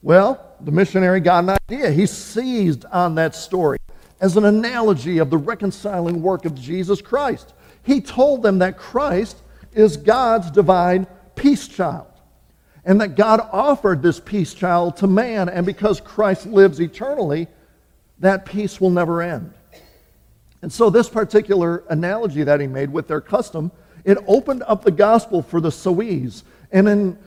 Well, 0.02 0.56
the 0.62 0.72
missionary 0.72 1.20
got 1.20 1.44
an 1.44 1.58
idea. 1.70 1.92
He 1.92 2.06
seized 2.06 2.86
on 2.86 3.16
that 3.16 3.36
story 3.36 3.78
as 4.20 4.38
an 4.38 4.46
analogy 4.46 5.20
of 5.20 5.30
the 5.30 5.38
reconciling 5.38 6.22
work 6.22 6.46
of 6.46 6.56
Jesus 6.56 7.02
Christ. 7.02 7.54
He 7.84 8.02
told 8.02 8.42
them 8.42 8.60
that 8.60 8.78
Christ 8.78 9.38
is 9.74 9.98
God's 9.98 10.50
divine 10.50 11.06
peace 11.36 11.68
child. 11.68 12.08
And 12.84 13.02
that 13.02 13.16
God 13.16 13.42
offered 13.52 14.02
this 14.02 14.20
peace 14.20 14.54
child 14.54 14.98
to 14.98 15.08
man, 15.08 15.50
and 15.50 15.66
because 15.66 16.00
Christ 16.00 16.46
lives 16.46 16.80
eternally, 16.80 17.48
that 18.20 18.46
peace 18.46 18.80
will 18.80 18.92
never 18.92 19.22
end. 19.22 19.54
And 20.62 20.72
so, 20.72 20.90
this 20.90 21.10
particular 21.10 21.84
analogy 21.90 22.44
that 22.44 22.60
he 22.60 22.68
made 22.68 22.92
with 22.92 23.08
their 23.08 23.22
custom, 23.22 23.72
it 24.04 24.18
opened 24.28 24.64
up 24.68 24.84
the 24.84 24.92
gospel 24.92 25.42
for 25.42 25.60
the 25.60 25.70
Sawis. 25.70 26.44
And 26.72 26.88
in 26.88 27.18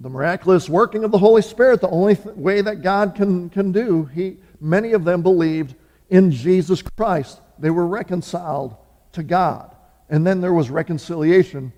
the 0.00 0.08
miraculous 0.08 0.68
working 0.68 1.04
of 1.04 1.10
the 1.10 1.18
Holy 1.18 1.42
Spirit, 1.42 1.80
the 1.80 1.88
only 1.88 2.16
th- 2.16 2.34
way 2.36 2.62
that 2.62 2.82
God 2.82 3.14
can, 3.14 3.50
can 3.50 3.72
do, 3.72 4.06
he, 4.06 4.38
many 4.60 4.92
of 4.92 5.04
them 5.04 5.22
believed 5.22 5.74
in 6.08 6.30
Jesus 6.32 6.82
Christ. 6.82 7.40
They 7.58 7.70
were 7.70 7.86
reconciled 7.86 8.76
to 9.12 9.22
God. 9.22 9.74
And 10.08 10.26
then 10.26 10.40
there 10.40 10.52
was 10.52 10.70
reconciliation 10.70 11.72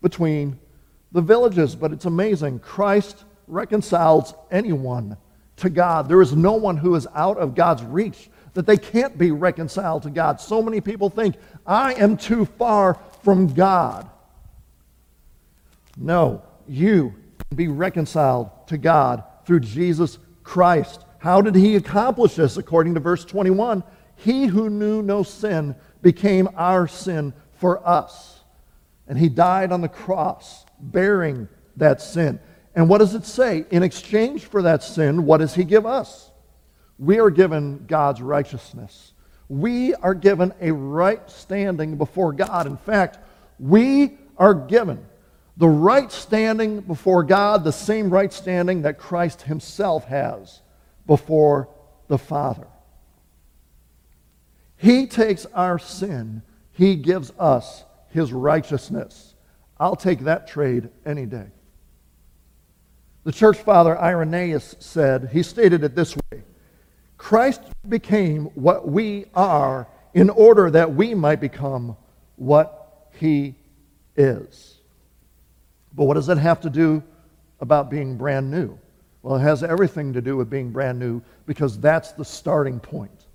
between 0.00 0.58
the 1.14 1.22
villages. 1.22 1.74
But 1.74 1.92
it's 1.92 2.04
amazing. 2.04 2.58
Christ 2.58 3.24
reconciles 3.46 4.34
anyone 4.50 5.16
to 5.56 5.70
God. 5.70 6.08
There 6.08 6.20
is 6.20 6.34
no 6.34 6.52
one 6.52 6.76
who 6.76 6.94
is 6.96 7.06
out 7.14 7.38
of 7.38 7.54
God's 7.54 7.82
reach 7.82 8.28
that 8.52 8.66
they 8.66 8.76
can't 8.76 9.16
be 9.16 9.30
reconciled 9.30 10.02
to 10.02 10.10
God. 10.10 10.40
So 10.40 10.60
many 10.60 10.80
people 10.80 11.08
think, 11.08 11.36
I 11.66 11.94
am 11.94 12.16
too 12.16 12.44
far 12.44 12.98
from 13.22 13.52
God. 13.54 14.08
No, 15.96 16.42
you 16.68 17.14
can 17.48 17.56
be 17.56 17.68
reconciled 17.68 18.50
to 18.68 18.76
God 18.76 19.24
through 19.46 19.60
Jesus 19.60 20.18
Christ. 20.42 21.04
How 21.18 21.40
did 21.40 21.54
he 21.54 21.76
accomplish 21.76 22.34
this? 22.34 22.56
According 22.56 22.94
to 22.94 23.00
verse 23.00 23.24
21, 23.24 23.82
he 24.16 24.46
who 24.46 24.68
knew 24.68 25.02
no 25.02 25.22
sin 25.22 25.74
became 26.02 26.48
our 26.56 26.86
sin 26.86 27.32
for 27.58 27.86
us. 27.86 28.40
And 29.06 29.18
he 29.18 29.28
died 29.28 29.72
on 29.72 29.80
the 29.80 29.88
cross 29.88 30.63
bearing 30.80 31.48
that 31.76 32.00
sin. 32.00 32.40
And 32.74 32.88
what 32.88 32.98
does 32.98 33.14
it 33.14 33.24
say? 33.24 33.64
In 33.70 33.82
exchange 33.82 34.44
for 34.44 34.62
that 34.62 34.82
sin, 34.82 35.26
what 35.26 35.38
does 35.38 35.54
he 35.54 35.64
give 35.64 35.86
us? 35.86 36.30
We 36.98 37.18
are 37.18 37.30
given 37.30 37.86
God's 37.86 38.20
righteousness. 38.20 39.12
We 39.48 39.94
are 39.94 40.14
given 40.14 40.52
a 40.60 40.72
right 40.72 41.28
standing 41.30 41.96
before 41.96 42.32
God. 42.32 42.66
In 42.66 42.76
fact, 42.76 43.18
we 43.58 44.18
are 44.36 44.54
given 44.54 45.04
the 45.56 45.68
right 45.68 46.10
standing 46.10 46.80
before 46.80 47.22
God, 47.22 47.62
the 47.62 47.72
same 47.72 48.10
right 48.10 48.32
standing 48.32 48.82
that 48.82 48.98
Christ 48.98 49.42
himself 49.42 50.06
has 50.06 50.60
before 51.06 51.68
the 52.08 52.18
Father. 52.18 52.66
He 54.76 55.06
takes 55.06 55.46
our 55.46 55.78
sin, 55.78 56.42
he 56.72 56.96
gives 56.96 57.32
us 57.38 57.84
his 58.08 58.32
righteousness. 58.32 59.33
I'll 59.78 59.96
take 59.96 60.20
that 60.20 60.46
trade 60.46 60.88
any 61.04 61.26
day. 61.26 61.46
The 63.24 63.32
church 63.32 63.58
father 63.58 63.98
Irenaeus 63.98 64.76
said, 64.78 65.30
he 65.32 65.42
stated 65.42 65.82
it 65.82 65.94
this 65.94 66.16
way 66.16 66.42
Christ 67.16 67.62
became 67.88 68.46
what 68.54 68.88
we 68.88 69.26
are 69.34 69.88
in 70.12 70.30
order 70.30 70.70
that 70.70 70.94
we 70.94 71.14
might 71.14 71.40
become 71.40 71.96
what 72.36 73.08
he 73.18 73.54
is. 74.16 74.76
But 75.94 76.04
what 76.04 76.14
does 76.14 76.26
that 76.26 76.38
have 76.38 76.60
to 76.62 76.70
do 76.70 77.02
about 77.60 77.90
being 77.90 78.16
brand 78.16 78.50
new? 78.50 78.78
Well, 79.22 79.36
it 79.36 79.40
has 79.40 79.62
everything 79.62 80.12
to 80.12 80.20
do 80.20 80.36
with 80.36 80.50
being 80.50 80.70
brand 80.70 80.98
new 80.98 81.22
because 81.46 81.78
that's 81.78 82.12
the 82.12 82.24
starting 82.24 82.78
point. 82.78 83.26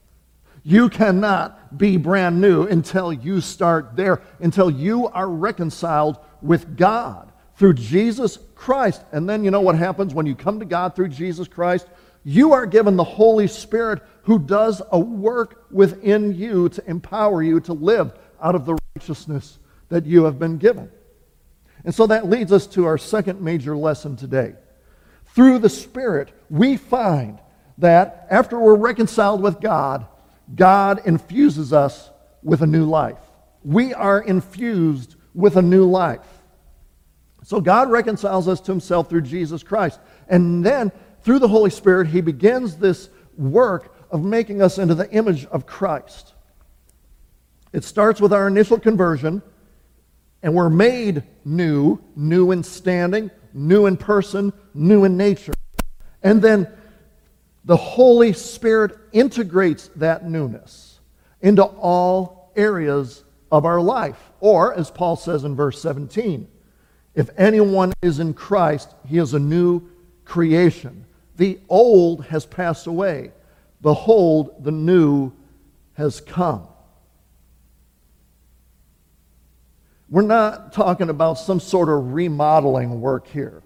You 0.64 0.90
cannot 0.90 1.78
be 1.78 1.98
brand 1.98 2.40
new 2.40 2.68
until 2.68 3.12
you 3.12 3.42
start 3.42 3.96
there, 3.96 4.22
until 4.40 4.70
you 4.70 5.08
are 5.08 5.28
reconciled 5.28 6.20
with 6.42 6.78
God 6.78 7.32
through 7.56 7.74
Jesus 7.74 8.40
Christ. 8.56 9.04
And 9.12 9.28
then 9.28 9.44
you 9.44 9.52
know 9.52 9.62
what 9.62 9.76
happens 9.76 10.14
when 10.14 10.26
you 10.26 10.36
come 10.36 10.60
to 10.60 10.66
God 10.66 10.96
through 10.96 11.10
Jesus 11.10 11.48
Christ? 11.48 11.88
You 12.24 12.54
are 12.54 12.66
given 12.66 12.96
the 12.96 13.04
Holy 13.04 13.48
Spirit 13.48 14.02
who 14.24 14.40
does 14.40 14.82
a 14.92 15.00
work 15.00 15.66
within 15.72 16.36
you 16.36 16.70
to 16.70 16.90
empower 16.90 17.42
you 17.42 17.60
to 17.62 17.74
live 17.74 18.14
out 18.42 18.56
of 18.56 18.66
the 18.66 18.78
righteousness 18.96 19.60
that 19.90 20.06
you 20.06 20.26
have 20.26 20.38
been 20.38 20.58
given. 20.58 20.92
And 21.84 21.96
so 21.96 22.08
that 22.08 22.30
leads 22.30 22.52
us 22.52 22.68
to 22.68 22.86
our 22.86 22.98
second 22.98 23.42
major 23.42 23.76
lesson 23.76 24.16
today. 24.16 24.56
Through 25.28 25.60
the 25.60 25.70
Spirit, 25.70 26.32
we 26.50 26.78
find 26.78 27.40
that 27.78 28.28
after 28.30 28.60
we're 28.60 28.76
reconciled 28.76 29.42
with 29.42 29.62
God, 29.62 30.06
God 30.54 31.02
infuses 31.06 31.72
us 31.72 32.10
with 32.44 32.62
a 32.62 32.68
new 32.68 32.86
life. 32.86 33.20
We 33.64 33.94
are 33.94 34.22
infused 34.22 35.16
with 35.34 35.56
a 35.58 35.62
new 35.62 35.86
life. 35.86 36.26
So 37.44 37.62
God 37.62 37.90
reconciles 37.90 38.48
us 38.48 38.60
to 38.62 38.72
himself 38.72 39.10
through 39.10 39.22
Jesus 39.22 39.64
Christ. 39.64 40.00
And 40.28 40.66
then 40.66 40.92
through 41.24 41.40
the 41.40 41.48
Holy 41.48 41.70
Spirit, 41.70 42.08
he 42.08 42.22
begins 42.22 42.78
this 42.78 43.10
work 43.38 43.96
of 44.12 44.24
making 44.24 44.62
us 44.62 44.78
into 44.78 44.96
the 44.96 45.10
image 45.12 45.46
of 45.46 45.66
Christ. 45.66 46.34
It 47.72 47.84
starts 47.84 48.20
with 48.20 48.34
our 48.34 48.48
initial 48.48 48.80
conversion, 48.80 49.42
and 50.42 50.54
we're 50.56 50.70
made 50.70 51.24
new, 51.46 52.00
new 52.16 52.52
in 52.52 52.64
standing, 52.64 53.30
new 53.54 53.86
in 53.86 53.98
person, 53.98 54.52
new 54.74 55.04
in 55.04 55.18
nature. 55.18 55.54
And 56.24 56.42
then 56.42 56.68
the 57.66 57.78
Holy 57.78 58.34
Spirit 58.34 58.98
integrates 59.12 59.90
that 59.96 60.28
newness 60.28 61.00
into 61.42 61.64
all 61.64 62.52
areas 62.56 63.24
of 63.52 63.66
our 63.66 63.82
life. 63.82 64.32
Or, 64.40 64.74
as 64.74 64.92
Paul 64.92 65.16
says 65.16 65.44
in 65.44 65.56
verse 65.56 65.82
17, 65.82 66.48
if 67.16 67.30
anyone 67.38 67.94
is 68.02 68.20
in 68.20 68.34
Christ, 68.34 68.94
he 69.08 69.18
is 69.18 69.34
a 69.34 69.40
new 69.40 69.90
creation. 70.26 71.06
The 71.38 71.60
old 71.68 72.26
has 72.26 72.46
passed 72.46 72.88
away. 72.88 73.32
Behold, 73.82 74.64
the 74.64 74.72
new 74.72 75.32
has 75.94 76.22
come. 76.22 76.68
We're 80.10 80.22
not 80.22 80.74
talking 80.74 81.10
about 81.10 81.36
some 81.36 81.60
sort 81.60 81.90
of 81.90 82.14
remodeling 82.14 83.00
work 83.00 83.28
here. 83.28 83.62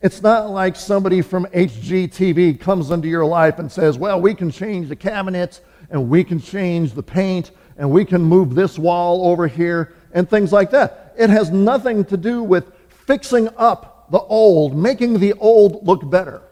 It's 0.00 0.22
not 0.22 0.50
like 0.50 0.76
somebody 0.76 1.22
from 1.22 1.46
HGTV 1.46 2.60
comes 2.60 2.90
into 2.90 3.08
your 3.08 3.24
life 3.24 3.58
and 3.58 3.72
says, 3.72 3.98
well, 3.98 4.20
we 4.20 4.34
can 4.34 4.50
change 4.50 4.88
the 4.88 4.96
cabinets 4.96 5.60
and 5.94 6.10
we 6.10 6.24
can 6.24 6.40
change 6.40 6.92
the 6.92 7.02
paint 7.04 7.52
and 7.78 7.88
we 7.88 8.04
can 8.04 8.20
move 8.20 8.56
this 8.56 8.80
wall 8.80 9.28
over 9.28 9.46
here 9.46 9.94
and 10.12 10.28
things 10.28 10.52
like 10.52 10.72
that. 10.72 11.14
It 11.16 11.30
has 11.30 11.52
nothing 11.52 12.04
to 12.06 12.16
do 12.16 12.42
with 12.42 12.72
fixing 12.88 13.48
up 13.56 14.10
the 14.10 14.18
old, 14.18 14.76
making 14.76 15.20
the 15.20 15.34
old 15.34 15.86
look 15.86 16.10
better. 16.10 16.42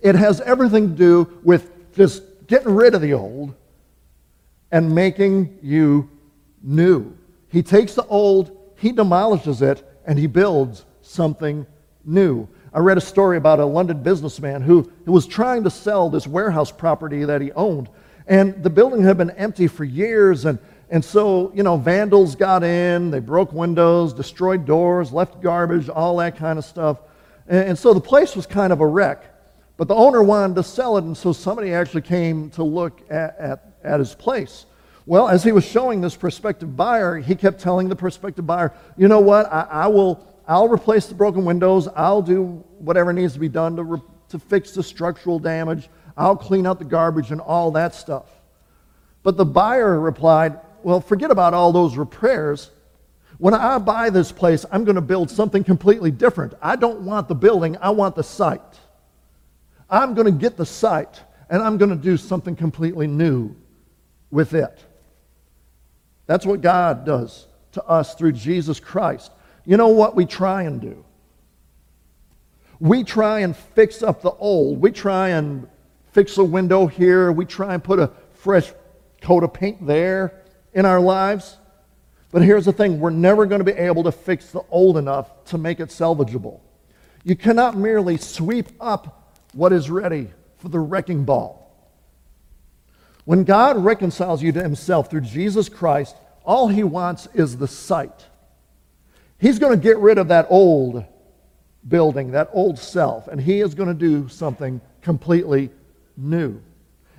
It 0.00 0.14
has 0.14 0.40
everything 0.42 0.90
to 0.90 0.94
do 0.94 1.40
with 1.42 1.72
just 1.96 2.22
getting 2.46 2.72
rid 2.72 2.94
of 2.94 3.00
the 3.00 3.14
old 3.14 3.52
and 4.70 4.94
making 4.94 5.58
you 5.60 6.08
new. 6.62 7.18
He 7.48 7.64
takes 7.64 7.94
the 7.94 8.06
old, 8.06 8.56
he 8.76 8.92
demolishes 8.92 9.60
it, 9.60 9.84
and 10.06 10.16
he 10.16 10.28
builds 10.28 10.84
something 11.02 11.66
new. 12.04 12.48
I 12.72 12.78
read 12.78 12.96
a 12.96 13.00
story 13.00 13.38
about 13.38 13.58
a 13.58 13.64
London 13.64 14.04
businessman 14.04 14.62
who, 14.62 14.88
was 15.04 15.26
trying 15.26 15.64
to 15.64 15.70
sell 15.70 16.08
this 16.08 16.28
warehouse 16.28 16.70
property 16.70 17.24
that 17.24 17.40
he 17.40 17.50
owned. 17.52 17.88
And 18.26 18.62
the 18.62 18.70
building 18.70 19.02
had 19.02 19.18
been 19.18 19.30
empty 19.30 19.66
for 19.66 19.84
years. 19.84 20.44
And, 20.44 20.58
and 20.90 21.04
so, 21.04 21.52
you 21.54 21.62
know, 21.62 21.76
vandals 21.76 22.34
got 22.34 22.62
in, 22.64 23.10
they 23.10 23.20
broke 23.20 23.52
windows, 23.52 24.12
destroyed 24.12 24.66
doors, 24.66 25.12
left 25.12 25.40
garbage, 25.40 25.88
all 25.88 26.16
that 26.18 26.36
kind 26.36 26.58
of 26.58 26.64
stuff. 26.64 26.98
And, 27.46 27.70
and 27.70 27.78
so 27.78 27.94
the 27.94 28.00
place 28.00 28.34
was 28.34 28.46
kind 28.46 28.72
of 28.72 28.80
a 28.80 28.86
wreck. 28.86 29.32
But 29.76 29.88
the 29.88 29.94
owner 29.94 30.22
wanted 30.22 30.56
to 30.56 30.62
sell 30.62 30.96
it, 30.96 31.04
and 31.04 31.16
so 31.16 31.32
somebody 31.32 31.72
actually 31.72 32.02
came 32.02 32.48
to 32.50 32.62
look 32.62 33.02
at, 33.10 33.36
at, 33.38 33.72
at 33.84 34.00
his 34.00 34.14
place. 34.14 34.64
Well, 35.04 35.28
as 35.28 35.44
he 35.44 35.52
was 35.52 35.64
showing 35.64 36.00
this 36.00 36.16
prospective 36.16 36.76
buyer, 36.76 37.18
he 37.18 37.34
kept 37.34 37.60
telling 37.60 37.88
the 37.88 37.94
prospective 37.94 38.46
buyer, 38.46 38.72
you 38.96 39.06
know 39.06 39.20
what, 39.20 39.52
I, 39.52 39.66
I 39.70 39.86
will, 39.86 40.26
I'll 40.48 40.68
replace 40.68 41.06
the 41.06 41.14
broken 41.14 41.44
windows, 41.44 41.88
I'll 41.94 42.22
do 42.22 42.64
whatever 42.78 43.12
needs 43.12 43.34
to 43.34 43.38
be 43.38 43.48
done 43.48 43.76
to, 43.76 43.84
re- 43.84 44.02
to 44.30 44.38
fix 44.38 44.72
the 44.72 44.82
structural 44.82 45.38
damage, 45.38 45.90
I'll 46.16 46.36
clean 46.36 46.66
out 46.66 46.78
the 46.78 46.84
garbage 46.84 47.30
and 47.30 47.40
all 47.40 47.70
that 47.72 47.94
stuff. 47.94 48.26
But 49.22 49.36
the 49.36 49.44
buyer 49.44 49.98
replied, 49.98 50.58
well, 50.82 51.00
forget 51.00 51.30
about 51.30 51.52
all 51.52 51.72
those 51.72 51.96
repairs. 51.96 52.70
When 53.38 53.54
I 53.54 53.78
buy 53.78 54.08
this 54.10 54.32
place, 54.32 54.64
I'm 54.70 54.84
going 54.84 54.94
to 54.94 55.00
build 55.00 55.30
something 55.30 55.64
completely 55.64 56.10
different. 56.10 56.54
I 56.62 56.76
don't 56.76 57.00
want 57.00 57.28
the 57.28 57.34
building, 57.34 57.76
I 57.80 57.90
want 57.90 58.14
the 58.14 58.22
site. 58.22 58.60
I'm 59.90 60.14
going 60.14 60.26
to 60.26 60.32
get 60.32 60.56
the 60.56 60.66
site 60.66 61.20
and 61.50 61.62
I'm 61.62 61.76
going 61.76 61.90
to 61.90 61.96
do 61.96 62.16
something 62.16 62.56
completely 62.56 63.06
new 63.06 63.54
with 64.30 64.54
it. 64.54 64.84
That's 66.26 66.46
what 66.46 66.60
God 66.60 67.04
does 67.04 67.46
to 67.72 67.84
us 67.84 68.14
through 68.14 68.32
Jesus 68.32 68.80
Christ. 68.80 69.32
You 69.64 69.76
know 69.76 69.88
what 69.88 70.16
we 70.16 70.26
try 70.26 70.62
and 70.62 70.80
do? 70.80 71.04
We 72.78 73.04
try 73.04 73.40
and 73.40 73.56
fix 73.56 74.02
up 74.02 74.22
the 74.22 74.32
old. 74.32 74.80
We 74.80 74.90
try 74.90 75.30
and 75.30 75.68
fix 76.16 76.38
a 76.38 76.44
window 76.44 76.86
here. 76.86 77.30
We 77.30 77.44
try 77.44 77.74
and 77.74 77.84
put 77.84 77.98
a 77.98 78.10
fresh 78.32 78.72
coat 79.20 79.44
of 79.44 79.52
paint 79.52 79.86
there 79.86 80.32
in 80.72 80.86
our 80.86 80.98
lives. 80.98 81.58
But 82.32 82.40
here's 82.40 82.64
the 82.64 82.72
thing 82.72 83.00
we're 83.00 83.10
never 83.10 83.44
going 83.44 83.58
to 83.58 83.70
be 83.70 83.78
able 83.78 84.02
to 84.04 84.12
fix 84.12 84.50
the 84.50 84.62
old 84.70 84.96
enough 84.96 85.44
to 85.46 85.58
make 85.58 85.78
it 85.78 85.90
salvageable. 85.90 86.60
You 87.22 87.36
cannot 87.36 87.76
merely 87.76 88.16
sweep 88.16 88.68
up 88.80 89.36
what 89.52 89.74
is 89.74 89.90
ready 89.90 90.30
for 90.56 90.70
the 90.70 90.78
wrecking 90.78 91.26
ball. 91.26 91.62
When 93.26 93.44
God 93.44 93.76
reconciles 93.76 94.42
you 94.42 94.52
to 94.52 94.62
himself 94.62 95.10
through 95.10 95.20
Jesus 95.20 95.68
Christ, 95.68 96.16
all 96.44 96.68
he 96.68 96.82
wants 96.82 97.28
is 97.34 97.58
the 97.58 97.68
site. 97.68 98.24
He's 99.38 99.58
going 99.58 99.78
to 99.78 99.82
get 99.82 99.98
rid 99.98 100.16
of 100.16 100.28
that 100.28 100.46
old 100.48 101.04
building, 101.86 102.30
that 102.30 102.48
old 102.54 102.78
self, 102.78 103.28
and 103.28 103.38
he 103.38 103.60
is 103.60 103.74
going 103.74 103.90
to 103.90 103.94
do 103.94 104.28
something 104.28 104.80
completely 105.02 105.70
new. 106.16 106.60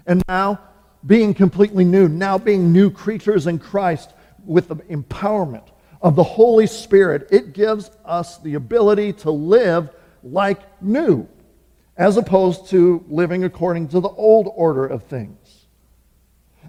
And 0.06 0.24
now, 0.28 0.60
being 1.06 1.34
completely 1.34 1.86
new, 1.86 2.08
now 2.08 2.38
being 2.38 2.72
new 2.72 2.90
creatures 2.90 3.48
in 3.48 3.60
Christ 3.60 4.14
with 4.46 4.68
the 4.68 4.76
empowerment 4.76 5.68
of 6.02 6.16
the 6.16 6.24
Holy 6.24 6.68
Spirit, 6.68 7.28
it 7.32 7.54
gives 7.54 7.92
us 8.06 8.38
the 8.40 8.56
ability 8.56 9.14
to 9.14 9.32
live 9.32 9.90
like 10.24 10.60
new 10.82 11.28
as 11.98 12.18
opposed 12.18 12.68
to 12.70 13.04
living 13.08 13.44
according 13.44 13.88
to 13.90 14.00
the 14.00 14.10
old 14.10 14.52
order 14.56 14.86
of 14.86 15.04
things. 15.04 15.66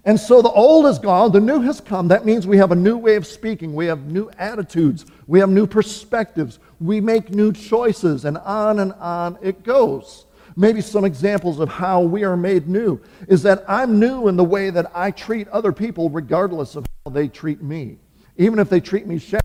And 0.05 0.19
so 0.19 0.41
the 0.41 0.49
old 0.49 0.85
is 0.85 0.97
gone, 0.97 1.31
the 1.31 1.41
new 1.41 1.61
has 1.61 1.81
come. 1.81 2.07
That 2.07 2.25
means 2.25 2.47
we 2.47 2.57
have 2.57 2.71
a 2.71 2.75
new 2.75 2.97
way 2.97 3.15
of 3.15 3.27
speaking, 3.27 3.75
we 3.75 3.85
have 3.87 4.05
new 4.05 4.31
attitudes, 4.39 5.05
we 5.27 5.39
have 5.39 5.49
new 5.49 5.67
perspectives, 5.67 6.59
we 6.79 7.01
make 7.01 7.31
new 7.31 7.51
choices, 7.51 8.25
and 8.25 8.37
on 8.39 8.79
and 8.79 8.93
on 8.93 9.37
it 9.41 9.63
goes. 9.63 10.25
Maybe 10.55 10.81
some 10.81 11.05
examples 11.05 11.59
of 11.59 11.69
how 11.69 12.01
we 12.01 12.23
are 12.23 12.37
made 12.37 12.67
new 12.67 12.99
is 13.27 13.43
that 13.43 13.63
I'm 13.67 13.99
new 13.99 14.27
in 14.27 14.35
the 14.35 14.43
way 14.43 14.69
that 14.69 14.91
I 14.95 15.11
treat 15.11 15.47
other 15.49 15.71
people, 15.71 16.09
regardless 16.09 16.75
of 16.75 16.85
how 17.05 17.11
they 17.11 17.27
treat 17.27 17.61
me. 17.61 17.97
Even 18.37 18.59
if 18.59 18.69
they 18.69 18.79
treat 18.79 19.05
me 19.05 19.19
shabby, 19.19 19.43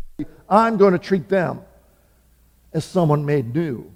I'm 0.49 0.77
going 0.77 0.93
to 0.93 0.99
treat 0.99 1.29
them 1.29 1.61
as 2.73 2.85
someone 2.85 3.25
made 3.25 3.55
new. 3.55 3.91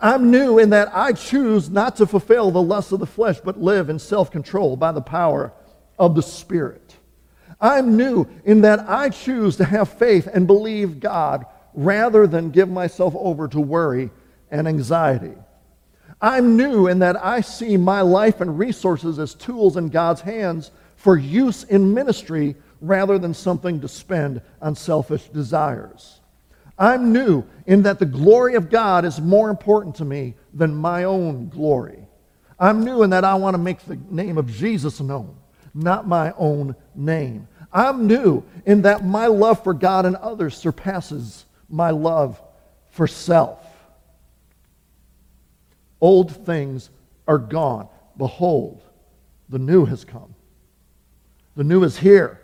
I'm 0.00 0.30
new 0.30 0.58
in 0.58 0.70
that 0.70 0.94
I 0.94 1.12
choose 1.12 1.68
not 1.68 1.96
to 1.96 2.06
fulfill 2.06 2.50
the 2.50 2.62
lusts 2.62 2.92
of 2.92 3.00
the 3.00 3.06
flesh, 3.06 3.38
but 3.44 3.60
live 3.60 3.90
in 3.90 3.98
self 3.98 4.30
control 4.30 4.76
by 4.76 4.92
the 4.92 5.02
power 5.02 5.52
of 5.98 6.14
the 6.14 6.22
Spirit. 6.22 6.96
I'm 7.60 7.96
new 7.96 8.26
in 8.44 8.62
that 8.62 8.88
I 8.88 9.10
choose 9.10 9.56
to 9.56 9.64
have 9.64 9.90
faith 9.90 10.26
and 10.26 10.46
believe 10.46 11.00
God 11.00 11.44
rather 11.74 12.26
than 12.26 12.50
give 12.50 12.70
myself 12.70 13.14
over 13.16 13.46
to 13.48 13.60
worry 13.60 14.10
and 14.50 14.66
anxiety. 14.66 15.34
I'm 16.22 16.56
new 16.56 16.86
in 16.86 16.98
that 16.98 17.22
I 17.24 17.40
see 17.40 17.76
my 17.76 18.02
life 18.02 18.40
and 18.40 18.58
resources 18.58 19.18
as 19.18 19.34
tools 19.34 19.76
in 19.76 19.88
God's 19.88 20.20
hands 20.20 20.70
for 20.96 21.16
use 21.16 21.64
in 21.64 21.94
ministry 21.94 22.56
rather 22.80 23.18
than 23.18 23.32
something 23.32 23.80
to 23.80 23.88
spend 23.88 24.42
on 24.60 24.74
selfish 24.74 25.28
desires. 25.28 26.20
I'm 26.78 27.12
new 27.12 27.44
in 27.66 27.82
that 27.82 27.98
the 27.98 28.06
glory 28.06 28.54
of 28.54 28.70
God 28.70 29.04
is 29.04 29.20
more 29.20 29.50
important 29.50 29.96
to 29.96 30.04
me 30.04 30.34
than 30.52 30.74
my 30.74 31.04
own 31.04 31.48
glory. 31.48 32.06
I'm 32.58 32.84
new 32.84 33.02
in 33.02 33.10
that 33.10 33.24
I 33.24 33.34
want 33.34 33.54
to 33.54 33.58
make 33.58 33.80
the 33.80 33.98
name 34.10 34.36
of 34.36 34.50
Jesus 34.50 35.00
known, 35.00 35.36
not 35.72 36.06
my 36.06 36.32
own 36.36 36.74
name. 36.94 37.48
I'm 37.72 38.06
new 38.06 38.42
in 38.66 38.82
that 38.82 39.04
my 39.04 39.26
love 39.26 39.62
for 39.62 39.72
God 39.72 40.04
and 40.04 40.16
others 40.16 40.56
surpasses 40.56 41.46
my 41.68 41.90
love 41.90 42.40
for 42.90 43.06
self. 43.06 43.64
Old 46.00 46.44
things 46.44 46.90
are 47.26 47.38
gone. 47.38 47.88
Behold, 48.16 48.82
the 49.48 49.58
new 49.58 49.84
has 49.84 50.04
come. 50.04 50.34
The 51.56 51.64
new 51.64 51.84
is 51.84 51.98
here. 51.98 52.40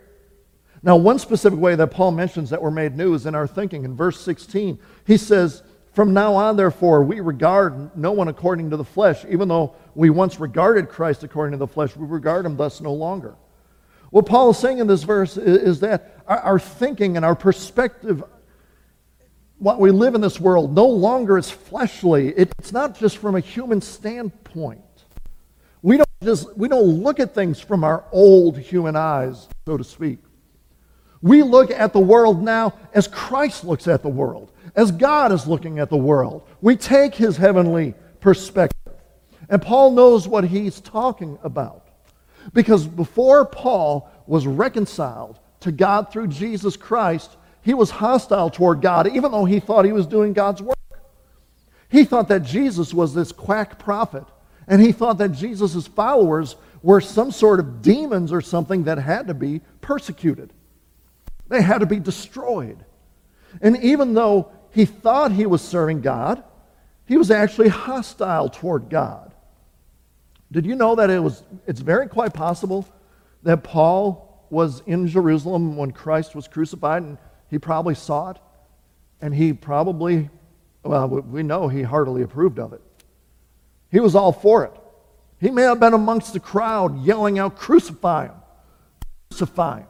Now, 0.82 0.96
one 0.96 1.18
specific 1.18 1.58
way 1.58 1.74
that 1.74 1.90
Paul 1.90 2.12
mentions 2.12 2.50
that 2.50 2.62
we're 2.62 2.70
made 2.70 2.96
new 2.96 3.14
is 3.14 3.26
in 3.26 3.34
our 3.34 3.46
thinking. 3.46 3.84
In 3.84 3.96
verse 3.96 4.20
16, 4.20 4.78
he 5.06 5.16
says, 5.16 5.62
From 5.92 6.12
now 6.12 6.34
on, 6.34 6.56
therefore, 6.56 7.02
we 7.02 7.20
regard 7.20 7.96
no 7.96 8.12
one 8.12 8.28
according 8.28 8.70
to 8.70 8.76
the 8.76 8.84
flesh. 8.84 9.24
Even 9.28 9.48
though 9.48 9.74
we 9.94 10.10
once 10.10 10.38
regarded 10.38 10.88
Christ 10.88 11.24
according 11.24 11.52
to 11.52 11.58
the 11.58 11.66
flesh, 11.66 11.96
we 11.96 12.06
regard 12.06 12.46
him 12.46 12.56
thus 12.56 12.80
no 12.80 12.92
longer. 12.92 13.34
What 14.10 14.26
Paul 14.26 14.50
is 14.50 14.58
saying 14.58 14.78
in 14.78 14.86
this 14.86 15.02
verse 15.02 15.36
is, 15.36 15.80
that 15.80 16.22
our, 16.26 16.58
thinking 16.58 17.16
and 17.16 17.24
our 17.24 17.34
perspective, 17.34 18.22
what 19.58 19.80
we 19.80 19.90
live 19.90 20.14
in 20.14 20.20
this 20.20 20.38
world, 20.38 20.74
no 20.74 20.86
longer 20.86 21.38
is 21.38 21.50
fleshly. 21.50 22.28
It, 22.28 22.52
it's 22.58 22.72
not 22.72 22.98
just 22.98 23.18
from 23.18 23.34
a 23.34 23.40
human 23.40 23.80
standpoint. 23.80 24.80
We 25.82 25.96
don't 25.96 26.08
just 26.22 26.56
we 26.56 26.68
don't 26.68 27.02
look 27.02 27.20
at 27.20 27.34
things 27.34 27.60
from 27.60 27.84
our 27.84 28.04
old 28.12 28.58
human 28.58 28.96
eyes, 28.96 29.48
so 29.66 29.76
to 29.76 29.84
speak. 29.84 30.18
We 31.22 31.42
look 31.42 31.70
at 31.70 31.92
the 31.92 32.00
world 32.00 32.42
now 32.42 32.74
as 32.92 33.08
Christ 33.08 33.64
looks 33.64 33.88
at 33.88 34.02
the 34.02 34.08
world, 34.08 34.52
as 34.74 34.90
God 34.90 35.32
is 35.32 35.46
looking 35.46 35.78
at 35.78 35.90
the 35.90 35.96
world. 35.96 36.46
We 36.60 36.76
take 36.76 37.14
his 37.14 37.36
heavenly 37.36 37.94
perspective. 38.20 38.94
And 39.48 39.62
Paul 39.62 39.92
knows 39.92 40.26
what 40.26 40.44
he's 40.44 40.80
talking 40.80 41.38
about. 41.42 41.88
Because 42.52 42.86
before 42.86 43.44
Paul 43.44 44.10
was 44.26 44.46
reconciled 44.46 45.38
to 45.60 45.72
God 45.72 46.12
through 46.12 46.28
Jesus 46.28 46.76
Christ, 46.76 47.36
he 47.66 47.74
was 47.74 47.90
hostile 47.90 48.48
toward 48.48 48.80
God, 48.80 49.08
even 49.08 49.32
though 49.32 49.44
he 49.44 49.58
thought 49.58 49.84
he 49.84 49.92
was 49.92 50.06
doing 50.06 50.32
God's 50.32 50.62
work. 50.62 50.78
He 51.88 52.04
thought 52.04 52.28
that 52.28 52.44
Jesus 52.44 52.94
was 52.94 53.12
this 53.12 53.32
quack 53.32 53.76
prophet, 53.80 54.22
and 54.68 54.80
he 54.80 54.92
thought 54.92 55.18
that 55.18 55.32
Jesus' 55.32 55.88
followers 55.88 56.54
were 56.80 57.00
some 57.00 57.32
sort 57.32 57.58
of 57.58 57.82
demons 57.82 58.32
or 58.32 58.40
something 58.40 58.84
that 58.84 58.98
had 58.98 59.26
to 59.26 59.34
be 59.34 59.62
persecuted. 59.80 60.52
They 61.48 61.60
had 61.60 61.78
to 61.78 61.86
be 61.86 61.98
destroyed. 61.98 62.84
And 63.60 63.82
even 63.82 64.14
though 64.14 64.52
he 64.70 64.84
thought 64.84 65.32
he 65.32 65.46
was 65.46 65.60
serving 65.60 66.02
God, 66.02 66.44
he 67.04 67.16
was 67.16 67.32
actually 67.32 67.68
hostile 67.68 68.48
toward 68.48 68.90
God. 68.90 69.34
Did 70.52 70.66
you 70.66 70.76
know 70.76 70.94
that 70.94 71.10
it 71.10 71.20
was, 71.20 71.42
it's 71.66 71.80
very 71.80 72.06
quite 72.06 72.32
possible 72.32 72.86
that 73.42 73.64
Paul 73.64 74.46
was 74.50 74.84
in 74.86 75.08
Jerusalem 75.08 75.76
when 75.76 75.90
Christ 75.90 76.36
was 76.36 76.46
crucified, 76.46 77.02
and 77.02 77.18
he 77.50 77.58
probably 77.58 77.94
saw 77.94 78.30
it, 78.30 78.38
and 79.20 79.34
he 79.34 79.52
probably, 79.52 80.30
well, 80.82 81.08
we 81.08 81.42
know 81.42 81.68
he 81.68 81.82
heartily 81.82 82.22
approved 82.22 82.58
of 82.58 82.72
it. 82.72 82.82
He 83.90 84.00
was 84.00 84.14
all 84.14 84.32
for 84.32 84.64
it. 84.64 84.72
He 85.40 85.50
may 85.50 85.62
have 85.62 85.80
been 85.80 85.94
amongst 85.94 86.32
the 86.32 86.40
crowd 86.40 87.04
yelling 87.04 87.38
out, 87.38 87.56
Crucify 87.56 88.26
him! 88.26 88.34
Crucify 89.30 89.80
him! 89.80 89.86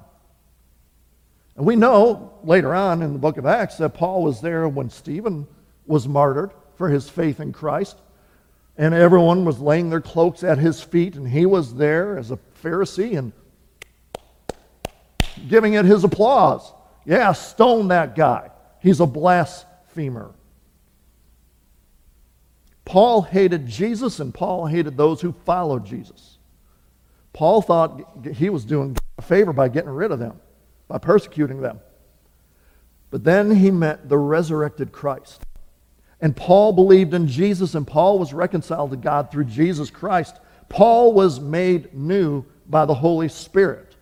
And 1.56 1.64
we 1.64 1.76
know 1.76 2.38
later 2.44 2.74
on 2.74 3.02
in 3.02 3.12
the 3.12 3.18
book 3.18 3.38
of 3.38 3.46
Acts 3.46 3.78
that 3.78 3.94
Paul 3.94 4.22
was 4.22 4.40
there 4.40 4.68
when 4.68 4.90
Stephen 4.90 5.46
was 5.86 6.06
martyred 6.06 6.50
for 6.76 6.90
his 6.90 7.08
faith 7.08 7.40
in 7.40 7.52
Christ. 7.52 7.96
And 8.76 8.92
everyone 8.92 9.46
was 9.46 9.58
laying 9.58 9.88
their 9.88 10.02
cloaks 10.02 10.44
at 10.44 10.58
his 10.58 10.82
feet, 10.82 11.16
and 11.16 11.26
he 11.26 11.46
was 11.46 11.74
there 11.74 12.18
as 12.18 12.30
a 12.30 12.38
Pharisee 12.62 13.16
and 13.16 13.32
giving 15.48 15.74
it 15.74 15.86
his 15.86 16.04
applause. 16.04 16.72
Yeah, 17.06 17.32
stone 17.32 17.88
that 17.88 18.14
guy. 18.14 18.50
He's 18.80 19.00
a 19.00 19.06
blasphemer. 19.06 20.34
Paul 22.84 23.22
hated 23.22 23.66
Jesus, 23.66 24.20
and 24.20 24.34
Paul 24.34 24.66
hated 24.66 24.96
those 24.96 25.20
who 25.20 25.32
followed 25.44 25.86
Jesus. 25.86 26.38
Paul 27.32 27.62
thought 27.62 28.26
he 28.34 28.50
was 28.50 28.64
doing 28.64 28.96
a 29.18 29.22
favor 29.22 29.52
by 29.52 29.68
getting 29.68 29.90
rid 29.90 30.12
of 30.12 30.18
them 30.18 30.40
by 30.88 30.98
persecuting 30.98 31.60
them. 31.60 31.80
But 33.10 33.24
then 33.24 33.54
he 33.56 33.70
met 33.70 34.08
the 34.08 34.18
resurrected 34.18 34.92
Christ. 34.92 35.42
And 36.20 36.34
Paul 36.36 36.72
believed 36.72 37.14
in 37.14 37.28
Jesus, 37.28 37.74
and 37.74 37.86
Paul 37.86 38.18
was 38.18 38.32
reconciled 38.32 38.90
to 38.90 38.96
God 38.96 39.30
through 39.30 39.44
Jesus 39.44 39.90
Christ. 39.90 40.40
Paul 40.68 41.12
was 41.12 41.40
made 41.40 41.94
new 41.94 42.44
by 42.68 42.84
the 42.86 42.94
Holy 42.94 43.28
Spirit. 43.28 43.96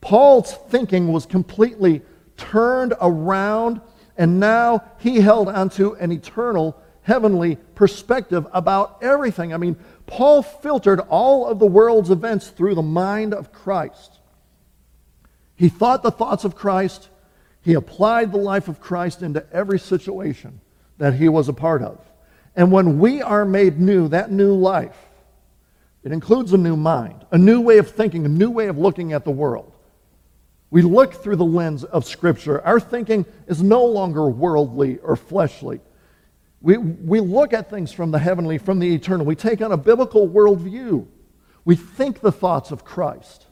Paul's 0.00 0.52
thinking 0.68 1.12
was 1.12 1.26
completely 1.26 2.02
turned 2.38 2.94
around, 3.00 3.82
and 4.16 4.40
now 4.40 4.82
he 4.98 5.20
held 5.20 5.48
onto 5.48 5.92
an 5.96 6.10
eternal, 6.10 6.80
heavenly 7.02 7.56
perspective 7.74 8.46
about 8.52 8.98
everything. 9.02 9.52
I 9.52 9.58
mean, 9.58 9.76
Paul 10.06 10.42
filtered 10.42 11.00
all 11.00 11.46
of 11.46 11.58
the 11.58 11.66
world's 11.66 12.10
events 12.10 12.48
through 12.48 12.74
the 12.74 12.82
mind 12.82 13.34
of 13.34 13.52
Christ. 13.52 14.18
He 15.54 15.68
thought 15.68 16.02
the 16.02 16.10
thoughts 16.10 16.44
of 16.44 16.54
Christ. 16.54 17.08
He 17.60 17.74
applied 17.74 18.32
the 18.32 18.38
life 18.38 18.68
of 18.68 18.80
Christ 18.80 19.22
into 19.22 19.44
every 19.52 19.78
situation 19.78 20.60
that 20.96 21.14
he 21.14 21.28
was 21.28 21.48
a 21.48 21.52
part 21.52 21.82
of. 21.82 21.98
And 22.56 22.72
when 22.72 22.98
we 22.98 23.20
are 23.20 23.44
made 23.44 23.78
new, 23.78 24.08
that 24.08 24.32
new 24.32 24.54
life, 24.54 24.96
it 26.02 26.12
includes 26.12 26.52
a 26.52 26.58
new 26.58 26.76
mind, 26.76 27.26
a 27.30 27.38
new 27.38 27.60
way 27.60 27.78
of 27.78 27.90
thinking, 27.90 28.24
a 28.24 28.28
new 28.28 28.50
way 28.50 28.68
of 28.68 28.78
looking 28.78 29.12
at 29.12 29.24
the 29.24 29.30
world. 29.30 29.67
We 30.70 30.82
look 30.82 31.14
through 31.14 31.36
the 31.36 31.44
lens 31.44 31.84
of 31.84 32.04
Scripture. 32.04 32.64
Our 32.64 32.78
thinking 32.78 33.24
is 33.46 33.62
no 33.62 33.84
longer 33.84 34.28
worldly 34.28 34.98
or 34.98 35.16
fleshly. 35.16 35.80
We, 36.60 36.76
we 36.76 37.20
look 37.20 37.52
at 37.52 37.70
things 37.70 37.92
from 37.92 38.10
the 38.10 38.18
heavenly, 38.18 38.58
from 38.58 38.78
the 38.78 38.94
eternal. 38.94 39.24
We 39.24 39.36
take 39.36 39.62
on 39.62 39.72
a 39.72 39.76
biblical 39.76 40.28
worldview. 40.28 41.06
We 41.64 41.76
think 41.76 42.20
the 42.20 42.32
thoughts 42.32 42.70
of 42.70 42.84
Christ 42.84 43.46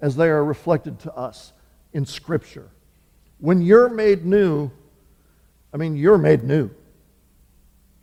as 0.00 0.16
they 0.16 0.28
are 0.28 0.44
reflected 0.44 1.00
to 1.00 1.14
us 1.14 1.52
in 1.92 2.04
Scripture. 2.04 2.68
When 3.38 3.62
you're 3.62 3.88
made 3.88 4.24
new, 4.24 4.70
I 5.72 5.76
mean, 5.76 5.96
you're 5.96 6.18
made 6.18 6.44
new. 6.44 6.70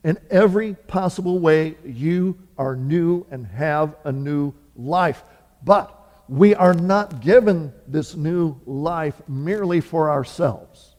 In 0.03 0.17
every 0.29 0.75
possible 0.75 1.39
way, 1.39 1.75
you 1.83 2.37
are 2.57 2.75
new 2.75 3.25
and 3.31 3.45
have 3.47 3.95
a 4.03 4.11
new 4.11 4.53
life. 4.75 5.23
But 5.63 5.94
we 6.27 6.55
are 6.55 6.73
not 6.73 7.21
given 7.21 7.71
this 7.87 8.15
new 8.15 8.59
life 8.65 9.21
merely 9.27 9.81
for 9.81 10.09
ourselves. 10.09 10.95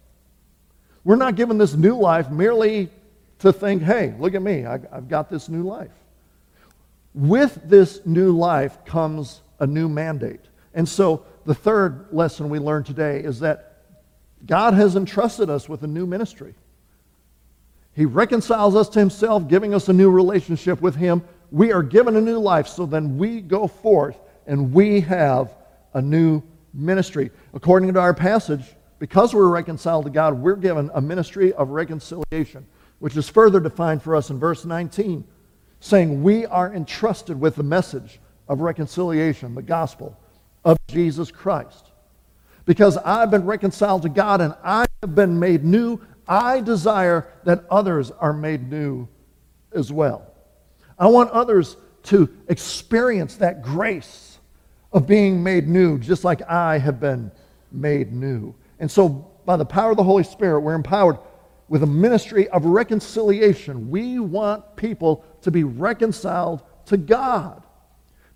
We're 1.04 1.16
not 1.16 1.36
given 1.36 1.58
this 1.58 1.74
new 1.74 1.96
life 1.96 2.30
merely 2.30 2.90
to 3.40 3.52
think, 3.52 3.82
hey, 3.82 4.14
look 4.18 4.34
at 4.34 4.42
me, 4.42 4.64
I've 4.64 5.08
got 5.08 5.30
this 5.30 5.48
new 5.48 5.62
life. 5.62 5.90
With 7.14 7.60
this 7.64 8.00
new 8.04 8.36
life 8.36 8.84
comes 8.84 9.40
a 9.58 9.66
new 9.66 9.88
mandate. 9.88 10.40
And 10.74 10.88
so 10.88 11.24
the 11.44 11.54
third 11.54 12.06
lesson 12.12 12.48
we 12.48 12.58
learned 12.58 12.86
today 12.86 13.20
is 13.20 13.40
that 13.40 13.84
God 14.44 14.74
has 14.74 14.96
entrusted 14.96 15.48
us 15.48 15.68
with 15.68 15.82
a 15.82 15.86
new 15.86 16.06
ministry. 16.06 16.54
He 17.94 18.04
reconciles 18.04 18.76
us 18.76 18.88
to 18.90 18.98
himself, 18.98 19.48
giving 19.48 19.74
us 19.74 19.88
a 19.88 19.92
new 19.92 20.10
relationship 20.10 20.82
with 20.82 20.94
him. 20.94 21.22
We 21.50 21.72
are 21.72 21.82
given 21.82 22.16
a 22.16 22.20
new 22.20 22.38
life, 22.38 22.68
so 22.68 22.84
then 22.84 23.16
we 23.16 23.40
go 23.40 23.66
forth 23.66 24.18
and 24.46 24.72
we 24.72 25.00
have 25.00 25.54
a 25.94 26.02
new 26.02 26.42
ministry. 26.72 27.30
According 27.54 27.92
to 27.92 28.00
our 28.00 28.14
passage, 28.14 28.64
because 28.98 29.34
we're 29.34 29.48
reconciled 29.48 30.04
to 30.04 30.10
God, 30.10 30.34
we're 30.34 30.56
given 30.56 30.90
a 30.94 31.00
ministry 31.00 31.52
of 31.54 31.70
reconciliation, 31.70 32.66
which 32.98 33.16
is 33.16 33.28
further 33.28 33.60
defined 33.60 34.02
for 34.02 34.16
us 34.16 34.30
in 34.30 34.38
verse 34.38 34.64
19, 34.64 35.24
saying 35.80 36.22
we 36.22 36.46
are 36.46 36.72
entrusted 36.72 37.38
with 37.38 37.56
the 37.56 37.62
message 37.62 38.20
of 38.48 38.60
reconciliation, 38.60 39.54
the 39.54 39.62
gospel 39.62 40.18
of 40.64 40.78
Jesus 40.88 41.30
Christ. 41.30 41.90
Because 42.64 42.96
I've 42.98 43.30
been 43.30 43.44
reconciled 43.44 44.02
to 44.02 44.08
God 44.08 44.40
and 44.40 44.54
I 44.64 44.86
have 45.02 45.14
been 45.14 45.38
made 45.38 45.64
new, 45.64 46.00
I 46.26 46.60
desire 46.60 47.28
that 47.44 47.64
others 47.70 48.10
are 48.10 48.32
made 48.32 48.70
new 48.70 49.08
as 49.72 49.92
well. 49.92 50.32
I 50.98 51.06
want 51.06 51.30
others 51.30 51.76
to 52.04 52.28
experience 52.48 53.36
that 53.36 53.62
grace 53.62 54.25
of 54.96 55.06
being 55.06 55.42
made 55.42 55.68
new, 55.68 55.98
just 55.98 56.24
like 56.24 56.40
I 56.48 56.78
have 56.78 56.98
been 56.98 57.30
made 57.70 58.12
new. 58.12 58.54
And 58.80 58.90
so, 58.90 59.30
by 59.44 59.56
the 59.56 59.64
power 59.64 59.90
of 59.90 59.98
the 59.98 60.02
Holy 60.02 60.24
Spirit, 60.24 60.60
we're 60.60 60.74
empowered 60.74 61.18
with 61.68 61.82
a 61.82 61.86
ministry 61.86 62.48
of 62.48 62.64
reconciliation. 62.64 63.90
We 63.90 64.18
want 64.18 64.74
people 64.74 65.22
to 65.42 65.50
be 65.50 65.64
reconciled 65.64 66.62
to 66.86 66.96
God. 66.96 67.62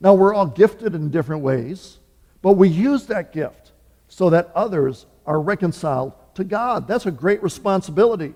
Now, 0.01 0.12
we're 0.12 0.35
all 0.35 0.46
gifted 0.46 0.94
in 0.94 1.11
different 1.11 1.42
ways. 1.42 1.99
But 2.42 2.53
we 2.53 2.68
use 2.68 3.07
that 3.07 3.33
gift 3.33 3.73
so 4.09 4.29
that 4.31 4.51
others 4.55 5.07
are 5.25 5.40
reconciled 5.40 6.12
to 6.35 6.44
God. 6.44 6.87
That's 6.87 7.07
a 7.07 7.11
great 7.11 7.42
responsibility. 7.42 8.35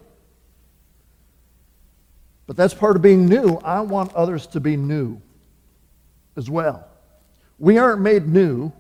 But 2.47 2.57
that's 2.57 2.75
part 2.75 2.97
of 2.97 3.03
being 3.03 3.27
new. 3.27 3.57
I 3.57 3.81
want 3.81 4.15
others 4.15 4.47
to 4.49 4.61
be 4.61 4.77
new 4.77 5.21
as 6.37 6.49
well. 6.49 6.89
We 7.59 7.79
aren't 7.79 8.01
made 8.01 8.27
new 8.27 8.73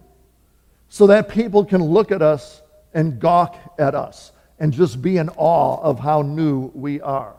so 0.88 1.06
that 1.08 1.28
people 1.28 1.64
can 1.64 1.82
look 1.82 2.12
at 2.12 2.22
us 2.22 2.62
and 2.92 3.18
gawk 3.18 3.56
at 3.78 3.94
us 3.94 4.32
and 4.58 4.72
just 4.72 5.02
be 5.02 5.16
in 5.18 5.28
awe 5.30 5.80
of 5.80 5.98
how 5.98 6.22
new 6.22 6.70
we 6.74 7.00
are. 7.00 7.34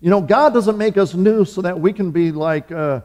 You 0.00 0.10
know, 0.10 0.20
God 0.20 0.52
doesn't 0.52 0.78
make 0.78 0.96
us 0.96 1.14
new 1.14 1.44
so 1.44 1.62
that 1.62 1.78
we 1.78 1.92
can 1.92 2.10
be 2.10 2.32
like, 2.32 2.72
uh, 2.72 3.02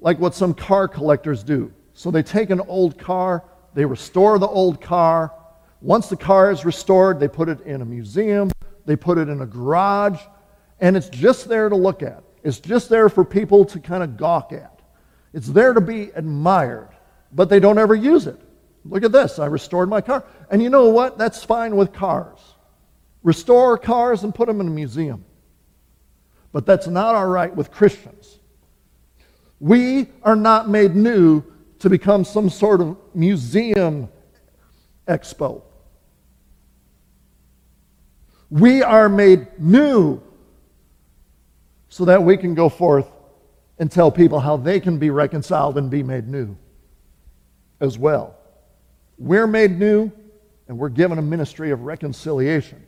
like 0.00 0.18
what 0.18 0.34
some 0.34 0.52
car 0.54 0.86
collectors 0.88 1.42
do. 1.42 1.72
So 1.94 2.10
they 2.10 2.22
take 2.22 2.50
an 2.50 2.60
old 2.60 2.98
car, 2.98 3.44
they 3.74 3.84
restore 3.84 4.38
the 4.38 4.46
old 4.46 4.80
car. 4.80 5.32
Once 5.80 6.08
the 6.08 6.16
car 6.16 6.50
is 6.50 6.64
restored, 6.64 7.20
they 7.20 7.28
put 7.28 7.48
it 7.48 7.60
in 7.62 7.82
a 7.82 7.84
museum, 7.84 8.50
they 8.84 8.96
put 8.96 9.18
it 9.18 9.28
in 9.28 9.40
a 9.40 9.46
garage, 9.46 10.20
and 10.80 10.96
it's 10.96 11.08
just 11.08 11.48
there 11.48 11.68
to 11.68 11.76
look 11.76 12.02
at. 12.02 12.22
It's 12.42 12.60
just 12.60 12.88
there 12.88 13.08
for 13.08 13.24
people 13.24 13.64
to 13.66 13.80
kind 13.80 14.02
of 14.02 14.16
gawk 14.16 14.52
at. 14.52 14.77
It's 15.32 15.48
there 15.48 15.72
to 15.74 15.80
be 15.80 16.10
admired, 16.14 16.88
but 17.32 17.48
they 17.48 17.60
don't 17.60 17.78
ever 17.78 17.94
use 17.94 18.26
it. 18.26 18.40
Look 18.84 19.04
at 19.04 19.12
this, 19.12 19.38
I 19.38 19.46
restored 19.46 19.88
my 19.88 20.00
car. 20.00 20.24
And 20.50 20.62
you 20.62 20.70
know 20.70 20.88
what? 20.88 21.18
That's 21.18 21.44
fine 21.44 21.76
with 21.76 21.92
cars. 21.92 22.38
Restore 23.22 23.76
cars 23.76 24.24
and 24.24 24.34
put 24.34 24.46
them 24.46 24.60
in 24.60 24.68
a 24.68 24.70
museum. 24.70 25.24
But 26.52 26.64
that's 26.64 26.86
not 26.86 27.14
all 27.14 27.26
right 27.26 27.54
with 27.54 27.70
Christians. 27.70 28.38
We 29.60 30.06
are 30.22 30.36
not 30.36 30.68
made 30.68 30.94
new 30.94 31.42
to 31.80 31.90
become 31.90 32.24
some 32.24 32.48
sort 32.48 32.80
of 32.80 32.96
museum 33.14 34.08
expo. 35.06 35.62
We 38.50 38.82
are 38.82 39.08
made 39.08 39.46
new 39.58 40.22
so 41.88 42.04
that 42.06 42.22
we 42.22 42.36
can 42.36 42.54
go 42.54 42.68
forth 42.68 43.10
and 43.78 43.90
tell 43.90 44.10
people 44.10 44.40
how 44.40 44.56
they 44.56 44.80
can 44.80 44.98
be 44.98 45.10
reconciled 45.10 45.78
and 45.78 45.90
be 45.90 46.02
made 46.02 46.28
new 46.28 46.56
as 47.80 47.98
well. 47.98 48.36
We're 49.18 49.46
made 49.46 49.78
new 49.78 50.10
and 50.66 50.78
we're 50.78 50.88
given 50.88 51.18
a 51.18 51.22
ministry 51.22 51.70
of 51.70 51.82
reconciliation. 51.82 52.84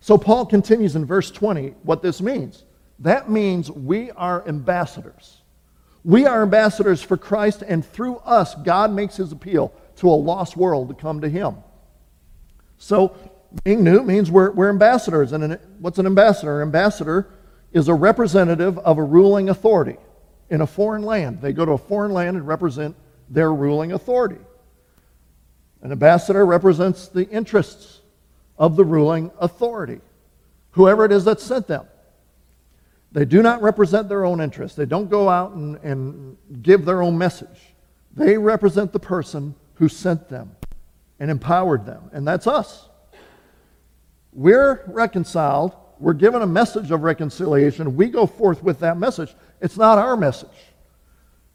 So 0.00 0.16
Paul 0.16 0.46
continues 0.46 0.96
in 0.96 1.04
verse 1.04 1.30
20 1.30 1.74
what 1.82 2.02
this 2.02 2.20
means. 2.20 2.64
That 2.98 3.30
means 3.30 3.70
we 3.70 4.10
are 4.12 4.46
ambassadors. 4.48 5.42
We 6.04 6.26
are 6.26 6.42
ambassadors 6.42 7.02
for 7.02 7.18
Christ, 7.18 7.62
and 7.62 7.84
through 7.84 8.16
us, 8.18 8.54
God 8.54 8.90
makes 8.90 9.16
his 9.16 9.32
appeal 9.32 9.74
to 9.96 10.08
a 10.08 10.16
lost 10.16 10.56
world 10.56 10.88
to 10.88 10.94
come 10.94 11.20
to 11.20 11.28
him. 11.28 11.56
So, 12.78 13.14
being 13.64 13.84
new 13.84 14.02
means 14.02 14.30
we're, 14.30 14.50
we're 14.52 14.70
ambassadors. 14.70 15.32
And 15.32 15.44
an, 15.44 15.58
what's 15.78 15.98
an 15.98 16.06
ambassador? 16.06 16.62
An 16.62 16.68
ambassador 16.68 17.28
is 17.72 17.88
a 17.88 17.94
representative 17.94 18.78
of 18.78 18.96
a 18.96 19.02
ruling 19.02 19.50
authority 19.50 19.98
in 20.50 20.60
a 20.60 20.66
foreign 20.66 21.02
land. 21.02 21.40
They 21.40 21.52
go 21.52 21.64
to 21.64 21.72
a 21.72 21.78
foreign 21.78 22.12
land 22.12 22.36
and 22.36 22.46
represent 22.46 22.96
their 23.28 23.54
ruling 23.54 23.92
authority. 23.92 24.40
An 25.82 25.92
ambassador 25.92 26.44
represents 26.44 27.08
the 27.08 27.28
interests 27.30 28.00
of 28.58 28.76
the 28.76 28.84
ruling 28.84 29.30
authority, 29.38 30.00
whoever 30.72 31.04
it 31.04 31.12
is 31.12 31.24
that 31.24 31.40
sent 31.40 31.66
them. 31.66 31.86
They 33.12 33.24
do 33.24 33.42
not 33.42 33.62
represent 33.62 34.08
their 34.08 34.24
own 34.24 34.40
interests. 34.40 34.76
They 34.76 34.86
don't 34.86 35.08
go 35.08 35.28
out 35.28 35.52
and, 35.52 35.76
and 35.76 36.36
give 36.62 36.84
their 36.84 37.02
own 37.02 37.16
message. 37.16 37.74
They 38.14 38.36
represent 38.36 38.92
the 38.92 39.00
person 39.00 39.54
who 39.74 39.88
sent 39.88 40.28
them 40.28 40.54
and 41.18 41.30
empowered 41.30 41.86
them, 41.86 42.10
and 42.12 42.26
that's 42.26 42.46
us. 42.46 42.88
We're 44.32 44.84
reconciled. 44.86 45.74
We're 46.00 46.14
given 46.14 46.40
a 46.40 46.46
message 46.46 46.90
of 46.90 47.02
reconciliation. 47.02 47.94
We 47.94 48.08
go 48.08 48.26
forth 48.26 48.62
with 48.62 48.80
that 48.80 48.96
message. 48.96 49.34
It's 49.60 49.76
not 49.76 49.98
our 49.98 50.16
message. 50.16 50.48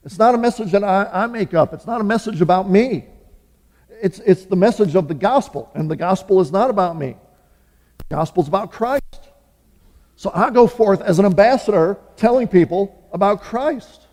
It's 0.04 0.18
not 0.18 0.36
a 0.36 0.38
message 0.38 0.70
that 0.70 0.84
I, 0.84 1.10
I 1.12 1.26
make 1.26 1.52
up. 1.52 1.74
It's 1.74 1.86
not 1.86 2.00
a 2.00 2.04
message 2.04 2.40
about 2.40 2.70
me. 2.70 3.06
It's, 4.00 4.20
it's 4.20 4.44
the 4.44 4.54
message 4.54 4.94
of 4.94 5.08
the 5.08 5.14
gospel, 5.14 5.70
and 5.74 5.90
the 5.90 5.96
gospel 5.96 6.40
is 6.40 6.52
not 6.52 6.70
about 6.70 6.96
me. 6.96 7.16
The 7.98 8.14
gospel 8.14 8.42
is 8.42 8.48
about 8.48 8.70
Christ. 8.70 9.02
So 10.14 10.30
I 10.32 10.50
go 10.50 10.68
forth 10.68 11.00
as 11.00 11.18
an 11.18 11.26
ambassador 11.26 11.98
telling 12.16 12.46
people 12.46 13.08
about 13.12 13.42
Christ. 13.42 14.06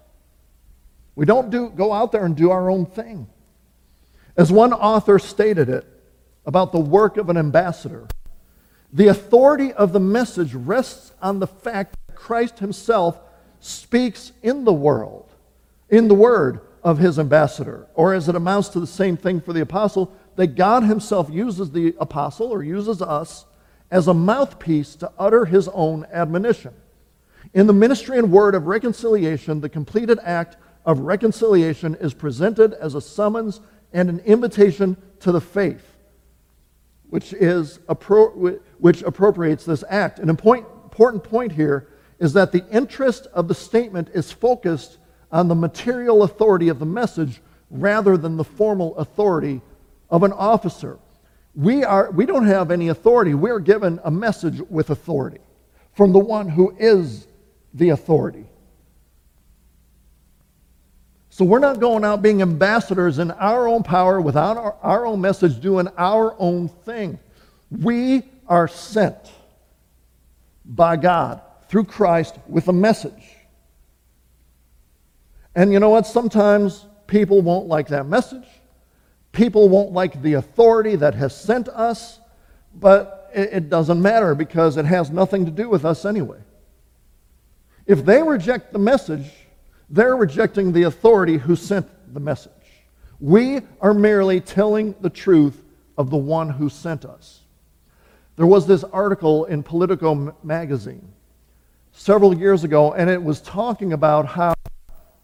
We 1.15 1.25
don't 1.25 1.51
do, 1.51 1.69
go 1.69 1.93
out 1.93 2.11
there 2.11 2.25
and 2.25 2.35
do 2.35 2.49
our 2.49 2.71
own 2.71 2.87
thing. 2.87 3.27
As 4.35 4.51
one 4.51 4.73
author 4.73 5.19
stated 5.19 5.69
it 5.69 5.85
about 6.43 6.71
the 6.71 6.79
work 6.79 7.17
of 7.17 7.29
an 7.29 7.37
ambassador, 7.37 8.07
the 8.93 9.07
authority 9.07 9.73
of 9.73 9.91
the 9.91 9.99
message 9.99 10.53
rests 10.53 11.11
on 11.21 11.39
the 11.39 11.47
fact 11.47 11.95
that 12.07 12.15
Christ 12.15 12.59
himself 12.59 13.19
speaks 13.59 14.31
in 14.43 14.65
the 14.65 14.73
world, 14.73 15.29
in 15.89 16.07
the 16.07 16.13
word 16.13 16.61
of 16.83 16.99
his 16.99 17.17
ambassador. 17.17 17.87
Or 17.95 18.13
as 18.13 18.29
it 18.29 18.35
amounts 18.35 18.69
to 18.69 18.79
the 18.79 18.87
same 18.87 19.17
thing 19.17 19.41
for 19.41 19.51
the 19.51 19.61
apostle, 19.61 20.13
that 20.35 20.55
God 20.55 20.83
himself 20.83 21.29
uses 21.31 21.71
the 21.71 21.95
apostle 21.99 22.47
or 22.47 22.63
uses 22.63 23.01
us 23.01 23.45
as 23.89 24.07
a 24.07 24.13
mouthpiece 24.13 24.95
to 24.97 25.11
utter 25.17 25.45
his 25.45 25.67
own 25.69 26.05
admonition. 26.11 26.73
In 27.53 27.67
the 27.67 27.73
ministry 27.73 28.17
and 28.17 28.31
word 28.31 28.55
of 28.55 28.67
reconciliation, 28.67 29.61
the 29.61 29.69
completed 29.69 30.19
act 30.23 30.57
of 30.85 30.99
reconciliation 30.99 31.95
is 31.95 32.13
presented 32.13 32.73
as 32.73 32.95
a 32.95 33.01
summons 33.01 33.59
and 33.91 34.09
an 34.09 34.19
invitation 34.19 34.97
to 35.19 35.31
the 35.31 35.41
faith, 35.41 35.95
which, 37.09 37.33
is, 37.33 37.79
which 38.83 39.01
appropriates 39.03 39.63
this 39.63 39.81
act. 39.87 40.19
An 40.19 40.27
important 40.27 41.23
point 41.23 41.53
here 41.53 41.87
is 42.19 42.33
that 42.33 42.51
the 42.51 42.67
interest 42.69 43.27
of 43.27 43.47
the 43.47 43.55
statement 43.55 44.09
is 44.13 44.29
focused 44.29 44.97
on 45.31 45.47
the 45.47 45.55
material 45.55 46.23
authority 46.23 46.67
of 46.67 46.79
the 46.79 46.85
message 46.85 47.39
rather 47.69 48.17
than 48.17 48.35
the 48.35 48.43
formal 48.43 48.93
authority 48.97 49.61
of 50.09 50.23
an 50.23 50.33
officer. 50.33 50.99
We, 51.55 51.85
are, 51.85 52.11
we 52.11 52.25
don't 52.25 52.45
have 52.45 52.71
any 52.71 52.89
authority. 52.89 53.33
We're 53.33 53.61
given 53.61 54.01
a 54.03 54.11
message 54.11 54.59
with 54.69 54.89
authority 54.89 55.39
from 55.93 56.11
the 56.11 56.19
one 56.19 56.49
who 56.49 56.75
is 56.77 57.25
the 57.73 57.91
authority. 57.91 58.47
So 61.29 61.45
we're 61.45 61.59
not 61.59 61.79
going 61.79 62.03
out 62.03 62.21
being 62.21 62.41
ambassadors 62.41 63.17
in 63.17 63.31
our 63.31 63.65
own 63.65 63.83
power 63.83 64.19
without 64.19 64.57
our, 64.57 64.75
our 64.81 65.05
own 65.05 65.21
message, 65.21 65.61
doing 65.61 65.87
our 65.97 66.35
own 66.37 66.67
thing. 66.67 67.17
We 67.71 68.23
are 68.47 68.67
sent 68.67 69.31
by 70.65 70.95
God 70.95 71.41
through 71.67 71.85
Christ 71.85 72.35
with 72.47 72.67
a 72.67 72.73
message. 72.73 73.23
And 75.55 75.71
you 75.71 75.79
know 75.79 75.89
what? 75.89 76.05
Sometimes 76.07 76.85
people 77.07 77.41
won't 77.41 77.67
like 77.67 77.87
that 77.89 78.07
message. 78.07 78.47
People 79.31 79.69
won't 79.69 79.91
like 79.91 80.21
the 80.21 80.33
authority 80.33 80.95
that 80.95 81.15
has 81.15 81.35
sent 81.35 81.67
us, 81.69 82.19
but 82.75 83.31
it, 83.33 83.69
doesn't 83.69 84.01
matter 84.01 84.35
because 84.35 84.77
it 84.77 84.85
has 84.85 85.09
nothing 85.09 85.45
to 85.45 85.51
do 85.51 85.69
with 85.69 85.85
us 85.85 86.05
anyway. 86.05 86.39
If 87.85 88.05
they 88.05 88.21
reject 88.21 88.71
the 88.71 88.79
message, 88.79 89.31
they're 89.89 90.15
rejecting 90.15 90.71
the 90.71 90.83
authority 90.83 91.37
who 91.37 91.55
sent 91.55 91.87
the 92.13 92.19
message. 92.19 92.51
We 93.19 93.61
are 93.81 93.93
merely 93.93 94.39
telling 94.39 94.95
the 95.01 95.09
truth 95.09 95.61
of 95.97 96.09
the 96.09 96.17
one 96.17 96.49
who 96.49 96.69
sent 96.69 97.05
us. 97.05 97.42
There 98.35 98.47
was 98.47 98.65
this 98.65 98.83
article 98.83 99.45
in 99.45 99.61
Politico 99.63 100.35
magazine 100.43 101.07
several 101.91 102.35
years 102.35 102.63
ago, 102.63 102.93
and 102.93 103.09
it 103.09 103.21
was 103.21 103.41
talking 103.41 103.93
about 103.93 104.25
how 104.25 104.53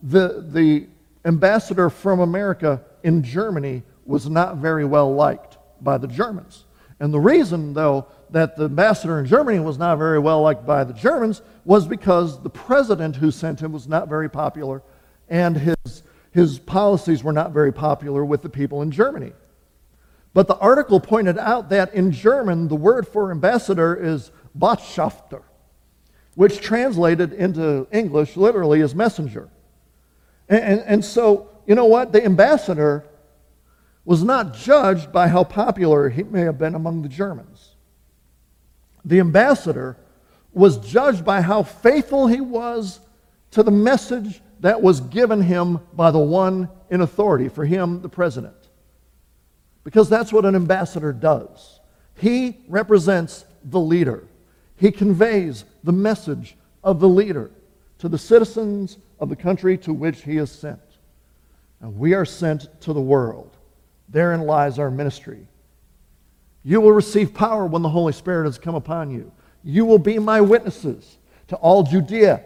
the, 0.04 0.46
the 0.48 0.88
ambassador 1.26 1.90
from 1.90 2.20
America 2.20 2.82
in 3.04 3.24
Germany 3.24 3.84
was 4.06 4.30
not 4.30 4.58
very 4.58 4.86
well 4.86 5.14
liked 5.14 5.58
by 5.82 5.98
the 5.98 6.08
Germans. 6.08 6.66
And 7.00 7.14
the 7.14 7.20
reason, 7.20 7.74
though, 7.74 8.08
that 8.30 8.56
the 8.56 8.66
ambassador 8.66 9.20
in 9.20 9.26
Germany 9.26 9.60
was 9.60 9.78
not 9.78 9.98
very 9.98 10.20
well 10.20 10.42
liked 10.42 10.66
by 10.66 10.84
the 10.84 10.94
Germans 10.94 11.42
was 11.66 11.88
because 11.88 12.42
the 12.42 12.50
president 12.50 13.16
who 13.16 13.32
sent 13.32 13.60
him 13.60 13.72
was 13.72 13.88
not 13.88 14.08
very 14.08 14.30
popular 14.30 14.84
and 15.30 15.58
his, 15.58 16.04
his 16.32 16.60
policies 16.60 17.24
were 17.24 17.32
not 17.32 17.52
very 17.52 17.72
popular 17.72 18.26
with 18.26 18.42
the 18.42 18.50
people 18.50 18.82
in 18.82 18.92
Germany. 18.92 19.32
But 20.34 20.48
the 20.48 20.58
article 20.58 21.00
pointed 21.00 21.38
out 21.38 21.70
that 21.70 21.94
in 21.94 22.12
German, 22.12 22.68
the 22.68 22.76
word 22.76 23.08
for 23.08 23.32
ambassador 23.32 23.96
is 23.96 24.32
Botschafter, 24.58 25.42
which 26.36 26.62
translated 26.62 27.34
into 27.34 27.88
English 27.92 28.38
literally 28.38 28.82
is 28.82 28.94
messenger. 28.94 29.50
And, 30.48 30.64
and, 30.64 30.82
and 30.82 31.06
so, 31.06 31.50
you 31.66 31.76
know 31.76 31.86
what? 31.86 32.12
The 32.12 32.24
ambassador 32.24 33.06
was 34.06 34.24
not 34.24 34.54
judged 34.54 35.12
by 35.12 35.28
how 35.28 35.44
popular 35.44 36.10
he 36.10 36.24
may 36.24 36.42
have 36.42 36.58
been 36.58 36.76
among 36.76 37.02
the 37.02 37.10
Germans 37.10 37.76
the 39.06 39.20
ambassador, 39.20 39.98
was 40.52 40.78
judged 40.78 41.24
by 41.24 41.42
how 41.42 41.64
faithful 41.64 42.28
he 42.28 42.42
was 42.42 43.00
to 43.52 43.64
the 43.64 43.72
message 43.72 44.42
that 44.60 44.82
was 44.82 45.02
given 45.02 45.42
him 45.42 45.80
by 45.94 46.12
the 46.12 46.20
one 46.20 46.70
in 46.90 47.02
authority, 47.02 47.50
for 47.50 47.66
him, 47.66 48.02
the 48.02 48.10
president. 48.10 48.59
Because 49.90 50.08
that's 50.08 50.32
what 50.32 50.46
an 50.46 50.54
ambassador 50.54 51.12
does. 51.12 51.80
He 52.14 52.60
represents 52.68 53.46
the 53.64 53.80
leader, 53.80 54.28
he 54.76 54.92
conveys 54.92 55.66
the 55.84 55.92
message 55.92 56.56
of 56.84 57.00
the 57.00 57.10
leader 57.10 57.50
to 57.98 58.08
the 58.08 58.18
citizens 58.20 59.00
of 59.20 59.30
the 59.30 59.36
country 59.36 59.80
to 59.80 59.92
which 59.92 60.22
he 60.22 60.38
is 60.38 60.52
sent. 60.52 60.80
And 61.82 61.98
we 61.98 62.14
are 62.14 62.24
sent 62.24 62.80
to 62.82 62.94
the 62.94 63.02
world. 63.02 63.58
Therein 64.10 64.42
lies 64.42 64.78
our 64.78 64.92
ministry. 64.92 65.48
You 66.64 66.82
will 66.82 66.92
receive 66.92 67.34
power 67.34 67.66
when 67.66 67.82
the 67.82 67.90
Holy 67.90 68.14
Spirit 68.14 68.46
has 68.46 68.60
come 68.60 68.76
upon 68.76 69.10
you. 69.10 69.32
You 69.64 69.86
will 69.86 69.98
be 69.98 70.20
my 70.20 70.40
witnesses 70.40 71.18
to 71.48 71.56
all 71.56 71.82
Judea, 71.82 72.46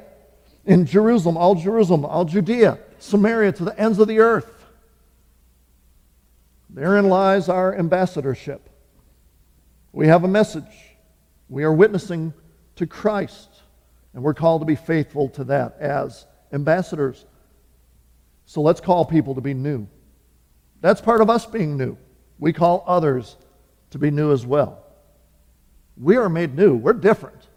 in 0.66 0.86
Jerusalem, 0.86 1.36
all 1.36 1.56
Jerusalem, 1.56 2.06
all 2.06 2.24
Judea, 2.24 2.80
Samaria, 3.00 3.52
to 3.52 3.66
the 3.66 3.78
ends 3.78 4.00
of 4.00 4.08
the 4.08 4.20
earth. 4.20 4.63
Therein 6.74 7.08
lies 7.08 7.50
our 7.50 7.78
ambassadorship. 7.78 8.68
We 9.92 10.08
have 10.08 10.24
a 10.24 10.28
message. 10.28 10.64
We 11.48 11.64
are 11.64 11.74
witnessing 11.74 12.34
to 12.78 12.88
Christ, 12.88 13.62
and 14.14 14.24
we're 14.24 14.34
called 14.34 14.62
to 14.62 14.66
be 14.66 14.76
faithful 14.76 15.30
to 15.30 15.44
that 15.46 15.78
as 15.80 16.26
ambassadors. 16.52 17.26
So 18.46 18.62
let's 18.62 18.82
call 18.82 19.06
people 19.06 19.36
to 19.36 19.42
be 19.42 19.54
new. 19.54 19.88
That's 20.82 21.00
part 21.00 21.22
of 21.22 21.30
us 21.30 21.46
being 21.46 21.78
new. 21.78 21.96
We 22.40 22.52
call 22.54 22.84
others 22.88 23.38
to 23.92 24.00
be 24.00 24.10
new 24.10 24.32
as 24.32 24.46
well. 24.46 24.84
We 25.96 26.18
are 26.18 26.28
made 26.28 26.56
new. 26.56 26.76
We're 26.76 26.94
different. 26.94 27.48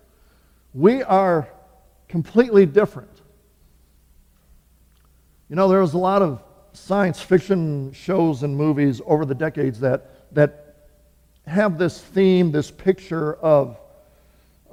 We 0.74 1.02
are 1.02 1.48
completely 2.08 2.66
different. 2.66 3.22
You 5.48 5.56
know, 5.56 5.68
there 5.68 5.80
was 5.80 5.94
a 5.94 5.98
lot 5.98 6.20
of 6.20 6.42
science 6.76 7.20
fiction 7.20 7.92
shows 7.92 8.42
and 8.42 8.56
movies 8.56 9.00
over 9.06 9.24
the 9.24 9.34
decades 9.34 9.80
that, 9.80 10.34
that 10.34 10.74
have 11.46 11.78
this 11.78 12.00
theme, 12.00 12.52
this 12.52 12.70
picture 12.70 13.34
of, 13.36 13.78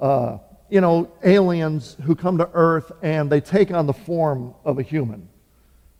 uh, 0.00 0.38
you 0.68 0.80
know, 0.80 1.10
aliens 1.24 1.96
who 2.02 2.14
come 2.14 2.38
to 2.38 2.48
Earth 2.52 2.92
and 3.02 3.30
they 3.30 3.40
take 3.40 3.70
on 3.70 3.86
the 3.86 3.92
form 3.92 4.54
of 4.64 4.78
a 4.78 4.82
human. 4.82 5.28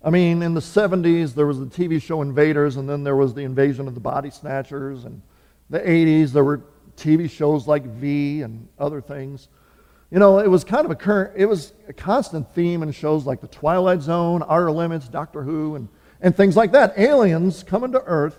I 0.03 0.11
mean, 0.11 0.43
in 0.43 0.53
the 0.53 0.61
70s, 0.61 1.35
there 1.35 1.47
was 1.47 1.59
the 1.59 1.67
TV 1.67 2.01
show 2.03 2.21
Invaders, 2.21 2.77
and 2.77 2.87
then 2.87 3.05
there 3.05 3.17
was 3.17 3.33
the 3.33 3.41
invasion 3.41 3.89
of 3.89 3.95
the 3.95 4.01
body 4.01 4.29
snatchers, 4.29 5.07
and 5.07 5.23
the 5.71 5.81
80s, 5.81 6.33
there 6.33 6.45
were 6.45 6.61
TV 6.99 7.31
shows 7.31 7.67
like 7.67 7.85
V 7.85 8.43
and 8.43 8.69
other 8.79 9.01
things. 9.01 9.49
You 10.15 10.21
know, 10.21 10.39
it 10.39 10.47
was 10.47 10.63
kind 10.63 10.85
of 10.85 10.93
a 10.93 10.95
current, 10.95 11.33
it 11.35 11.47
was 11.47 11.73
a 11.89 11.93
constant 11.93 12.55
theme 12.55 12.85
in 12.85 12.93
shows 12.93 13.27
like 13.27 13.41
The 13.41 13.49
Twilight 13.49 14.01
Zone, 14.01 14.45
Outer 14.49 14.71
Limits, 14.71 15.09
Doctor 15.09 15.43
Who, 15.43 15.75
and, 15.75 15.89
and 16.21 16.37
things 16.37 16.57
like 16.57 16.71
that. 16.71 16.97
Aliens 16.97 17.65
coming 17.65 17.91
to 17.91 18.01
Earth 18.01 18.39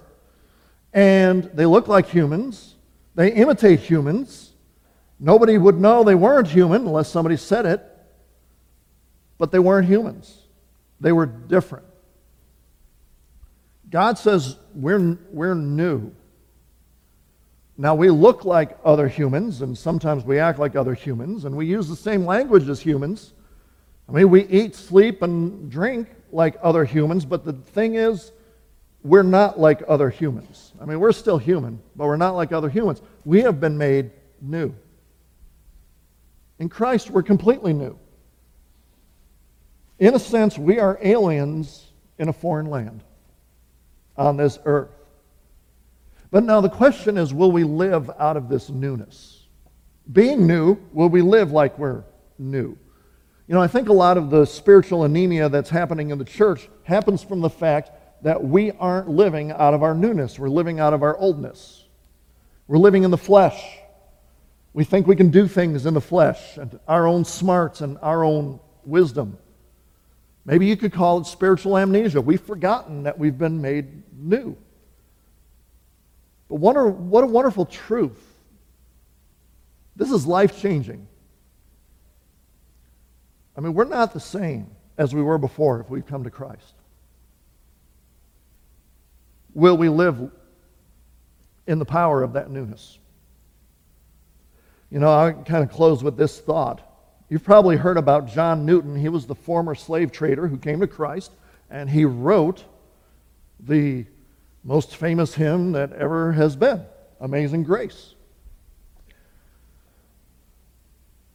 and 0.94 1.44
they 1.54 1.66
look 1.66 1.90
like 1.90 2.08
humans, 2.08 2.76
they 3.16 3.34
imitate 3.34 3.82
humans. 3.82 4.54
Nobody 5.20 5.58
would 5.58 5.78
know 5.78 6.06
they 6.06 6.16
weren't 6.16 6.48
human 6.48 6.84
unless 6.84 7.10
somebody 7.10 7.36
said 7.36 7.66
it, 7.66 7.86
but 9.38 9.52
they 9.52 9.60
weren't 9.60 9.86
humans. 9.86 10.44
They 11.02 11.12
were 11.12 11.26
different. 11.26 11.84
God 13.90 14.18
says 14.18 14.56
we're, 14.74 15.18
we're 15.30 15.56
new. 15.56 16.14
Now, 17.78 17.94
we 17.94 18.10
look 18.10 18.46
like 18.46 18.78
other 18.86 19.08
humans, 19.08 19.62
and 19.62 19.78
sometimes 19.78 20.24
we 20.24 20.40
act 20.40 20.60
like 20.60 20.76
other 20.76 20.94
humans, 20.94 21.44
and 21.44 21.58
we 21.58 21.66
use 21.66 21.90
the 21.90 21.96
same 21.96 22.26
language 22.26 22.70
as 22.70 22.80
humans. 22.80 23.34
I 24.08 24.14
mean, 24.14 24.30
we 24.30 24.46
eat, 24.46 24.76
sleep, 24.76 25.22
and 25.22 25.70
drink 25.70 26.08
like 26.32 26.56
other 26.62 26.86
humans, 26.86 27.26
but 27.26 27.44
the 27.44 27.54
thing 27.54 27.96
is, 27.96 28.32
we're 29.04 29.24
not 29.24 29.60
like 29.60 29.84
other 29.88 30.10
humans. 30.10 30.74
I 30.82 30.86
mean, 30.86 31.00
we're 31.00 31.12
still 31.12 31.38
human, 31.38 31.80
but 31.96 32.06
we're 32.06 32.18
not 32.18 32.36
like 32.36 32.52
other 32.52 32.70
humans. 32.70 33.02
We 33.24 33.42
have 33.42 33.60
been 33.60 33.78
made 33.78 34.12
new. 34.42 34.74
In 36.60 36.70
Christ, 36.70 37.10
we're 37.12 37.24
completely 37.24 37.74
new. 37.74 38.00
In 40.00 40.16
a 40.16 40.20
sense, 40.20 40.58
we 40.58 40.80
are 40.80 40.98
aliens 41.02 41.92
in 42.18 42.30
a 42.30 42.34
foreign 42.34 42.68
land 42.68 43.04
on 44.18 44.38
this 44.38 44.60
earth. 44.66 44.90
But 46.32 46.44
now 46.44 46.62
the 46.62 46.70
question 46.70 47.18
is 47.18 47.34
will 47.34 47.52
we 47.52 47.64
live 47.64 48.10
out 48.20 48.38
of 48.38 48.50
this 48.50 48.70
newness? 48.70 49.48
Being 50.12 50.46
new, 50.46 50.78
will 50.94 51.10
we 51.10 51.22
live 51.22 51.52
like 51.52 51.78
we're 51.80 52.04
new? 52.38 52.78
You 53.48 53.54
know, 53.54 53.62
I 53.62 53.68
think 53.68 53.90
a 53.90 53.94
lot 53.94 54.18
of 54.18 54.30
the 54.30 54.46
spiritual 54.46 55.04
anemia 55.04 55.50
that's 55.50 55.70
happening 55.70 56.10
in 56.10 56.18
the 56.18 56.26
church 56.26 56.68
happens 56.84 57.24
from 57.24 57.42
the 57.42 57.50
fact 57.50 57.92
that 58.24 58.44
we 58.44 58.72
aren't 58.72 59.08
living 59.08 59.52
out 59.52 59.74
of 59.74 59.84
our 59.84 59.94
newness. 59.94 60.40
We're 60.40 60.50
living 60.50 60.80
out 60.80 60.94
of 60.94 61.04
our 61.04 61.16
oldness. 61.18 61.86
We're 62.68 62.80
living 62.80 63.04
in 63.04 63.12
the 63.12 63.18
flesh. 63.18 63.62
We 64.74 64.84
think 64.84 65.06
we 65.06 65.16
can 65.16 65.30
do 65.30 65.48
things 65.48 65.86
in 65.86 65.94
the 65.94 66.02
flesh 66.02 66.58
and 66.58 66.80
our 66.88 67.08
own 67.08 67.24
smarts 67.24 67.82
and 67.82 67.98
our 68.02 68.24
own 68.24 68.60
wisdom. 68.84 69.38
Maybe 70.44 70.66
you 70.66 70.76
could 70.76 70.92
call 70.92 71.20
it 71.20 71.28
spiritual 71.28 71.78
amnesia. 71.78 72.22
We've 72.22 72.42
forgotten 72.42 73.04
that 73.04 73.18
we've 73.18 73.38
been 73.38 73.62
made 73.62 74.04
new. 74.18 74.58
What 76.56 76.78
a, 76.78 76.86
what 76.86 77.26
a 77.26 77.28
wonderful 77.28 77.66
truth. 77.66 78.24
This 79.98 80.10
is 80.10 80.26
life 80.26 80.62
changing. 80.62 81.06
I 83.58 83.62
mean, 83.62 83.74
we're 83.74 83.84
not 83.84 84.14
the 84.14 84.22
same 84.22 84.68
as 84.98 85.14
we 85.14 85.22
were 85.22 85.38
before 85.38 85.82
if 85.82 85.90
we've 85.90 86.06
come 86.06 86.24
to 86.24 86.30
Christ. 86.30 86.74
Will 89.54 89.76
we 89.76 89.90
live 89.90 90.32
in 91.68 91.78
the 91.78 91.86
power 91.86 92.24
of 92.24 92.34
that 92.34 92.50
newness? 92.50 93.00
You 94.90 95.00
know, 95.00 95.12
I 95.12 95.34
kind 95.34 95.62
of 95.62 95.70
close 95.72 96.04
with 96.04 96.16
this 96.16 96.40
thought. 96.40 96.82
You've 97.28 97.44
probably 97.44 97.76
heard 97.76 97.98
about 97.98 98.28
John 98.28 98.66
Newton. 98.66 98.96
He 98.96 99.10
was 99.10 99.26
the 99.26 99.36
former 99.36 99.76
slave 99.76 100.10
trader 100.10 100.48
who 100.48 100.58
came 100.58 100.80
to 100.80 100.88
Christ, 100.88 101.32
and 101.70 101.90
he 101.90 102.06
wrote 102.06 102.64
the 103.60 104.06
most 104.66 104.98
famous 104.98 105.36
hymn 105.36 105.74
that 105.74 105.94
ever 105.94 106.34
has 106.34 106.56
been 106.56 106.84
Amazing 107.22 107.64
Grace. 107.64 108.16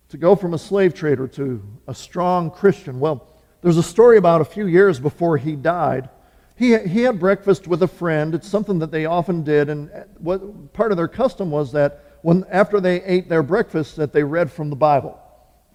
To 0.09 0.19
go 0.19 0.35
from 0.35 0.53
a 0.53 0.59
slave 0.59 0.93
trader 0.93 1.29
to 1.29 1.63
a 1.87 1.95
strong 1.95 2.51
Christian. 2.51 2.99
Well, 2.99 3.33
there's 3.63 3.77
a 3.77 3.83
story 3.83 4.19
about 4.19 4.41
a 4.41 4.45
few 4.45 4.67
years 4.67 4.99
before 4.99 5.37
he 5.37 5.55
died. 5.55 6.09
He, 6.57 6.77
he 6.77 7.03
had 7.03 7.21
breakfast 7.21 7.69
with 7.69 7.85
a 7.85 7.89
friend. 7.89 8.35
It's 8.35 8.49
something 8.49 8.81
that 8.81 8.91
they 8.91 9.07
often 9.07 9.45
did, 9.45 9.71
and 9.71 9.91
what 10.19 10.73
part 10.73 10.91
of 10.91 10.97
their 10.97 11.09
custom 11.09 11.51
was 11.51 11.71
that 11.73 12.05
when 12.23 12.45
after 12.51 12.81
they 12.81 13.03
ate 13.05 13.29
their 13.29 13.45
breakfast 13.45 13.97
that 13.97 14.13
they 14.13 14.25
read 14.25 14.51
from 14.51 14.69
the 14.69 14.77
Bible 14.77 15.19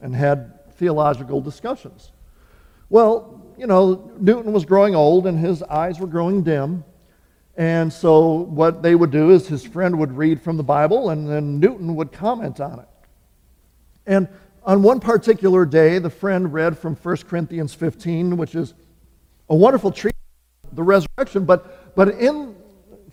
and 0.01 0.13
had 0.13 0.73
theological 0.73 1.39
discussions. 1.39 2.11
Well, 2.89 3.41
you 3.57 3.65
know, 3.65 4.11
Newton 4.19 4.51
was 4.51 4.65
growing 4.65 4.93
old 4.93 5.25
and 5.25 5.39
his 5.39 5.63
eyes 5.63 5.99
were 5.99 6.07
growing 6.07 6.43
dim. 6.43 6.83
And 7.57 7.91
so 7.91 8.31
what 8.31 8.83
they 8.83 8.95
would 8.95 9.11
do 9.11 9.31
is 9.31 9.47
his 9.47 9.65
friend 9.65 9.97
would 9.99 10.11
read 10.11 10.41
from 10.41 10.57
the 10.57 10.63
Bible 10.63 11.09
and 11.09 11.27
then 11.29 11.59
Newton 11.59 11.95
would 11.95 12.11
comment 12.11 12.59
on 12.59 12.79
it. 12.79 12.87
And 14.05 14.27
on 14.63 14.81
one 14.83 14.99
particular 14.99 15.65
day, 15.65 15.99
the 15.99 16.09
friend 16.09 16.51
read 16.51 16.77
from 16.77 16.95
1 16.95 17.17
Corinthians 17.27 17.73
15, 17.73 18.35
which 18.35 18.55
is 18.55 18.73
a 19.47 19.55
wonderful 19.55 19.91
treatment 19.91 20.15
of 20.69 20.75
the 20.75 20.83
resurrection. 20.83 21.45
But, 21.45 21.95
but 21.95 22.09
in 22.09 22.55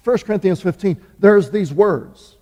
1 0.03 0.19
Corinthians 0.19 0.61
15, 0.61 1.01
there's 1.19 1.51
these 1.51 1.73
words 1.73 2.37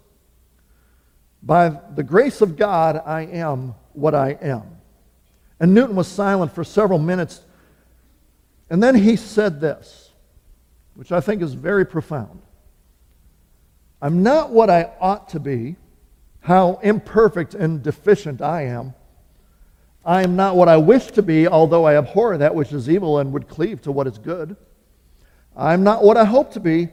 By 1.42 1.68
the 1.94 2.02
grace 2.02 2.40
of 2.40 2.56
God, 2.56 3.02
I 3.04 3.22
am 3.22 3.74
what 3.92 4.14
I 4.14 4.38
am. 4.40 4.62
And 5.58 5.74
Newton 5.74 5.96
was 5.96 6.08
silent 6.08 6.54
for 6.54 6.64
several 6.64 6.98
minutes. 6.98 7.42
And 8.70 8.82
then 8.82 8.94
he 8.94 9.16
said 9.16 9.60
this, 9.60 10.09
which 11.00 11.12
I 11.12 11.22
think 11.22 11.40
is 11.40 11.54
very 11.54 11.86
profound 11.86 12.42
I'm 14.02 14.22
not 14.22 14.50
what 14.50 14.68
I 14.68 14.92
ought 15.00 15.30
to 15.30 15.40
be, 15.40 15.76
how 16.40 16.78
imperfect 16.82 17.54
and 17.54 17.82
deficient 17.82 18.42
I 18.42 18.66
am. 18.66 18.92
I 20.04 20.22
am 20.22 20.36
not 20.36 20.56
what 20.56 20.68
I 20.68 20.76
wish 20.76 21.06
to 21.12 21.22
be, 21.22 21.48
although 21.48 21.84
I 21.84 21.96
abhor 21.96 22.36
that 22.36 22.54
which 22.54 22.70
is 22.72 22.90
evil 22.90 23.18
and 23.18 23.32
would 23.32 23.48
cleave 23.48 23.80
to 23.82 23.92
what 23.92 24.08
is 24.08 24.18
good. 24.18 24.56
I 25.56 25.72
am 25.72 25.84
not 25.84 26.04
what 26.04 26.18
I 26.18 26.24
hope 26.24 26.52
to 26.52 26.60
be, 26.60 26.88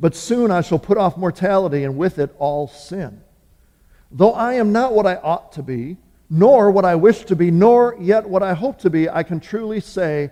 but 0.00 0.16
soon 0.16 0.50
I 0.50 0.62
shall 0.62 0.78
put 0.78 0.96
off 0.96 1.18
mortality 1.18 1.84
and 1.84 1.98
with 1.98 2.18
it 2.18 2.34
all 2.38 2.68
sin. 2.68 3.20
Though 4.10 4.32
I 4.32 4.54
am 4.54 4.72
not 4.72 4.94
what 4.94 5.06
I 5.06 5.16
ought 5.16 5.52
to 5.52 5.62
be, 5.62 5.98
nor 6.30 6.70
what 6.70 6.86
I 6.86 6.94
wish 6.94 7.24
to 7.26 7.36
be, 7.36 7.50
nor 7.50 7.96
yet 8.00 8.26
what 8.26 8.42
I 8.42 8.54
hope 8.54 8.78
to 8.78 8.88
be, 8.88 9.10
I 9.10 9.22
can 9.22 9.40
truly 9.40 9.80
say, 9.80 10.30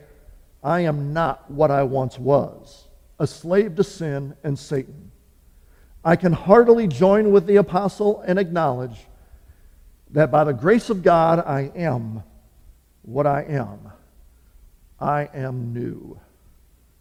I 0.64 0.80
am 0.80 1.12
not 1.12 1.50
what 1.50 1.70
I 1.70 1.82
once 1.82 2.18
was, 2.18 2.79
a 3.20 3.26
slave 3.26 3.76
to 3.76 3.84
sin 3.84 4.34
and 4.42 4.58
Satan. 4.58 5.12
I 6.02 6.16
can 6.16 6.32
heartily 6.32 6.88
join 6.88 7.30
with 7.30 7.46
the 7.46 7.56
apostle 7.56 8.22
and 8.26 8.38
acknowledge 8.38 8.98
that 10.12 10.30
by 10.30 10.42
the 10.42 10.54
grace 10.54 10.88
of 10.88 11.02
God 11.02 11.38
I 11.38 11.70
am 11.76 12.22
what 13.02 13.26
I 13.26 13.42
am. 13.42 13.92
I 14.98 15.28
am 15.34 15.74
new. 15.74 16.18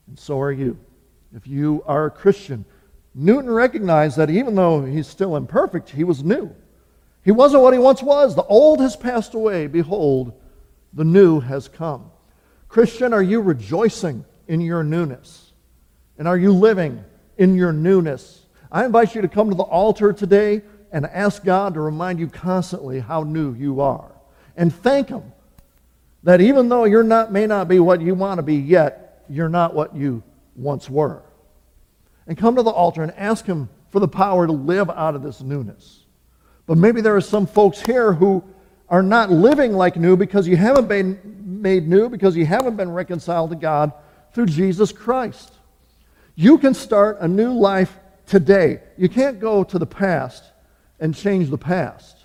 And 0.07 0.19
so 0.19 0.41
are 0.41 0.51
you. 0.51 0.77
If 1.33 1.47
you 1.47 1.83
are 1.87 2.07
a 2.07 2.11
Christian, 2.11 2.65
Newton 3.15 3.49
recognized 3.49 4.17
that 4.17 4.29
even 4.29 4.55
though 4.55 4.83
he's 4.83 5.07
still 5.07 5.37
imperfect, 5.37 5.89
he 5.89 6.03
was 6.03 6.21
new. 6.21 6.53
He 7.23 7.31
wasn't 7.31 7.63
what 7.63 7.73
he 7.73 7.79
once 7.79 8.03
was. 8.03 8.35
The 8.35 8.43
old 8.43 8.81
has 8.81 8.97
passed 8.97 9.35
away. 9.35 9.67
Behold, 9.67 10.33
the 10.93 11.05
new 11.05 11.39
has 11.39 11.69
come. 11.69 12.11
Christian, 12.67 13.13
are 13.13 13.23
you 13.23 13.39
rejoicing 13.39 14.25
in 14.47 14.59
your 14.59 14.83
newness? 14.83 15.48
And 16.19 16.27
are 16.27 16.37
you 16.37 16.51
living 16.53 17.03
in 17.37 17.55
your 17.55 17.71
newness? 17.71 18.45
I 18.71 18.85
invite 18.85 19.15
you 19.15 19.21
to 19.21 19.27
come 19.27 19.49
to 19.49 19.55
the 19.55 19.63
altar 19.63 20.13
today 20.13 20.61
and 20.91 21.05
ask 21.05 21.43
God 21.43 21.73
to 21.73 21.79
remind 21.79 22.19
you 22.19 22.27
constantly 22.27 22.99
how 22.99 23.23
new 23.23 23.55
you 23.55 23.79
are. 23.79 24.11
And 24.57 24.75
thank 24.75 25.07
Him 25.07 25.23
that 26.23 26.41
even 26.41 26.67
though 26.67 26.83
you're 26.83 27.03
not, 27.03 27.31
may 27.31 27.47
not 27.47 27.69
be 27.69 27.79
what 27.79 28.01
you 28.01 28.13
want 28.13 28.37
to 28.37 28.43
be 28.43 28.55
yet, 28.55 29.23
you're 29.29 29.49
not 29.49 29.73
what 29.73 29.95
you 29.95 30.21
once 30.55 30.89
were. 30.89 31.23
And 32.27 32.37
come 32.37 32.57
to 32.57 32.63
the 32.63 32.69
altar 32.69 33.01
and 33.01 33.13
ask 33.15 33.45
Him 33.45 33.69
for 33.89 34.01
the 34.01 34.07
power 34.07 34.45
to 34.45 34.51
live 34.51 34.89
out 34.89 35.15
of 35.15 35.23
this 35.23 35.41
newness. 35.41 36.03
But 36.65 36.77
maybe 36.77 36.99
there 36.99 37.15
are 37.15 37.21
some 37.21 37.47
folks 37.47 37.81
here 37.81 38.11
who 38.11 38.43
are 38.89 39.01
not 39.01 39.31
living 39.31 39.71
like 39.71 39.95
new 39.95 40.17
because 40.17 40.47
you 40.47 40.57
haven't 40.57 40.89
been 40.89 41.61
made 41.61 41.87
new, 41.87 42.09
because 42.09 42.35
you 42.35 42.45
haven't 42.45 42.75
been 42.75 42.91
reconciled 42.91 43.51
to 43.51 43.55
God 43.55 43.93
through 44.33 44.47
Jesus 44.47 44.91
Christ. 44.91 45.53
You 46.39 46.57
can 46.57 46.73
start 46.73 47.17
a 47.19 47.27
new 47.27 47.51
life 47.51 47.99
today. 48.25 48.79
You 48.97 49.09
can't 49.09 49.41
go 49.41 49.61
to 49.61 49.77
the 49.77 49.85
past 49.85 50.41
and 50.97 51.13
change 51.13 51.49
the 51.49 51.57
past. 51.57 52.15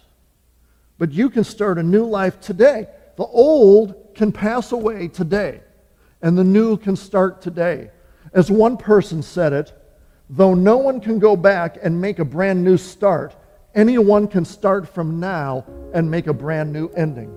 But 0.99 1.11
you 1.11 1.29
can 1.29 1.43
start 1.43 1.79
a 1.79 1.83
new 1.83 2.05
life 2.05 2.41
today. 2.41 2.87
The 3.17 3.25
old 3.25 4.15
can 4.15 4.31
pass 4.31 4.71
away 4.71 5.09
today, 5.09 5.63
and 6.23 6.39
the 6.39 6.45
new 6.45 6.77
can 6.77 6.95
start 6.95 7.43
today. 7.43 7.91
As 8.33 8.53
one 8.53 8.77
person 8.77 9.21
said 9.21 9.53
it, 9.53 9.73
though 10.31 10.55
no 10.55 10.77
one 10.77 11.01
can 11.01 11.19
go 11.19 11.35
back 11.35 11.79
and 11.83 12.01
make 12.01 12.21
a 12.21 12.25
brand 12.25 12.63
new 12.63 12.77
start, 12.77 13.35
Anyone 13.75 14.29
can 14.29 14.45
start 14.45 14.89
from 14.89 15.19
now 15.19 15.65
and 15.93 16.09
make 16.09 16.29
a 16.29 16.33
brand 16.33 16.73
new 16.73 16.91
ending. 16.91 17.37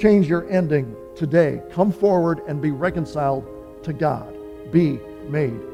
Change 0.00 0.26
your 0.26 0.50
ending 0.50 0.96
today. 1.14 1.60
Come 1.72 1.92
forward 1.92 2.40
and 2.48 2.62
be 2.62 2.70
reconciled 2.70 3.44
to 3.82 3.92
God. 3.92 4.34
Be 4.72 4.98
made 5.28 5.73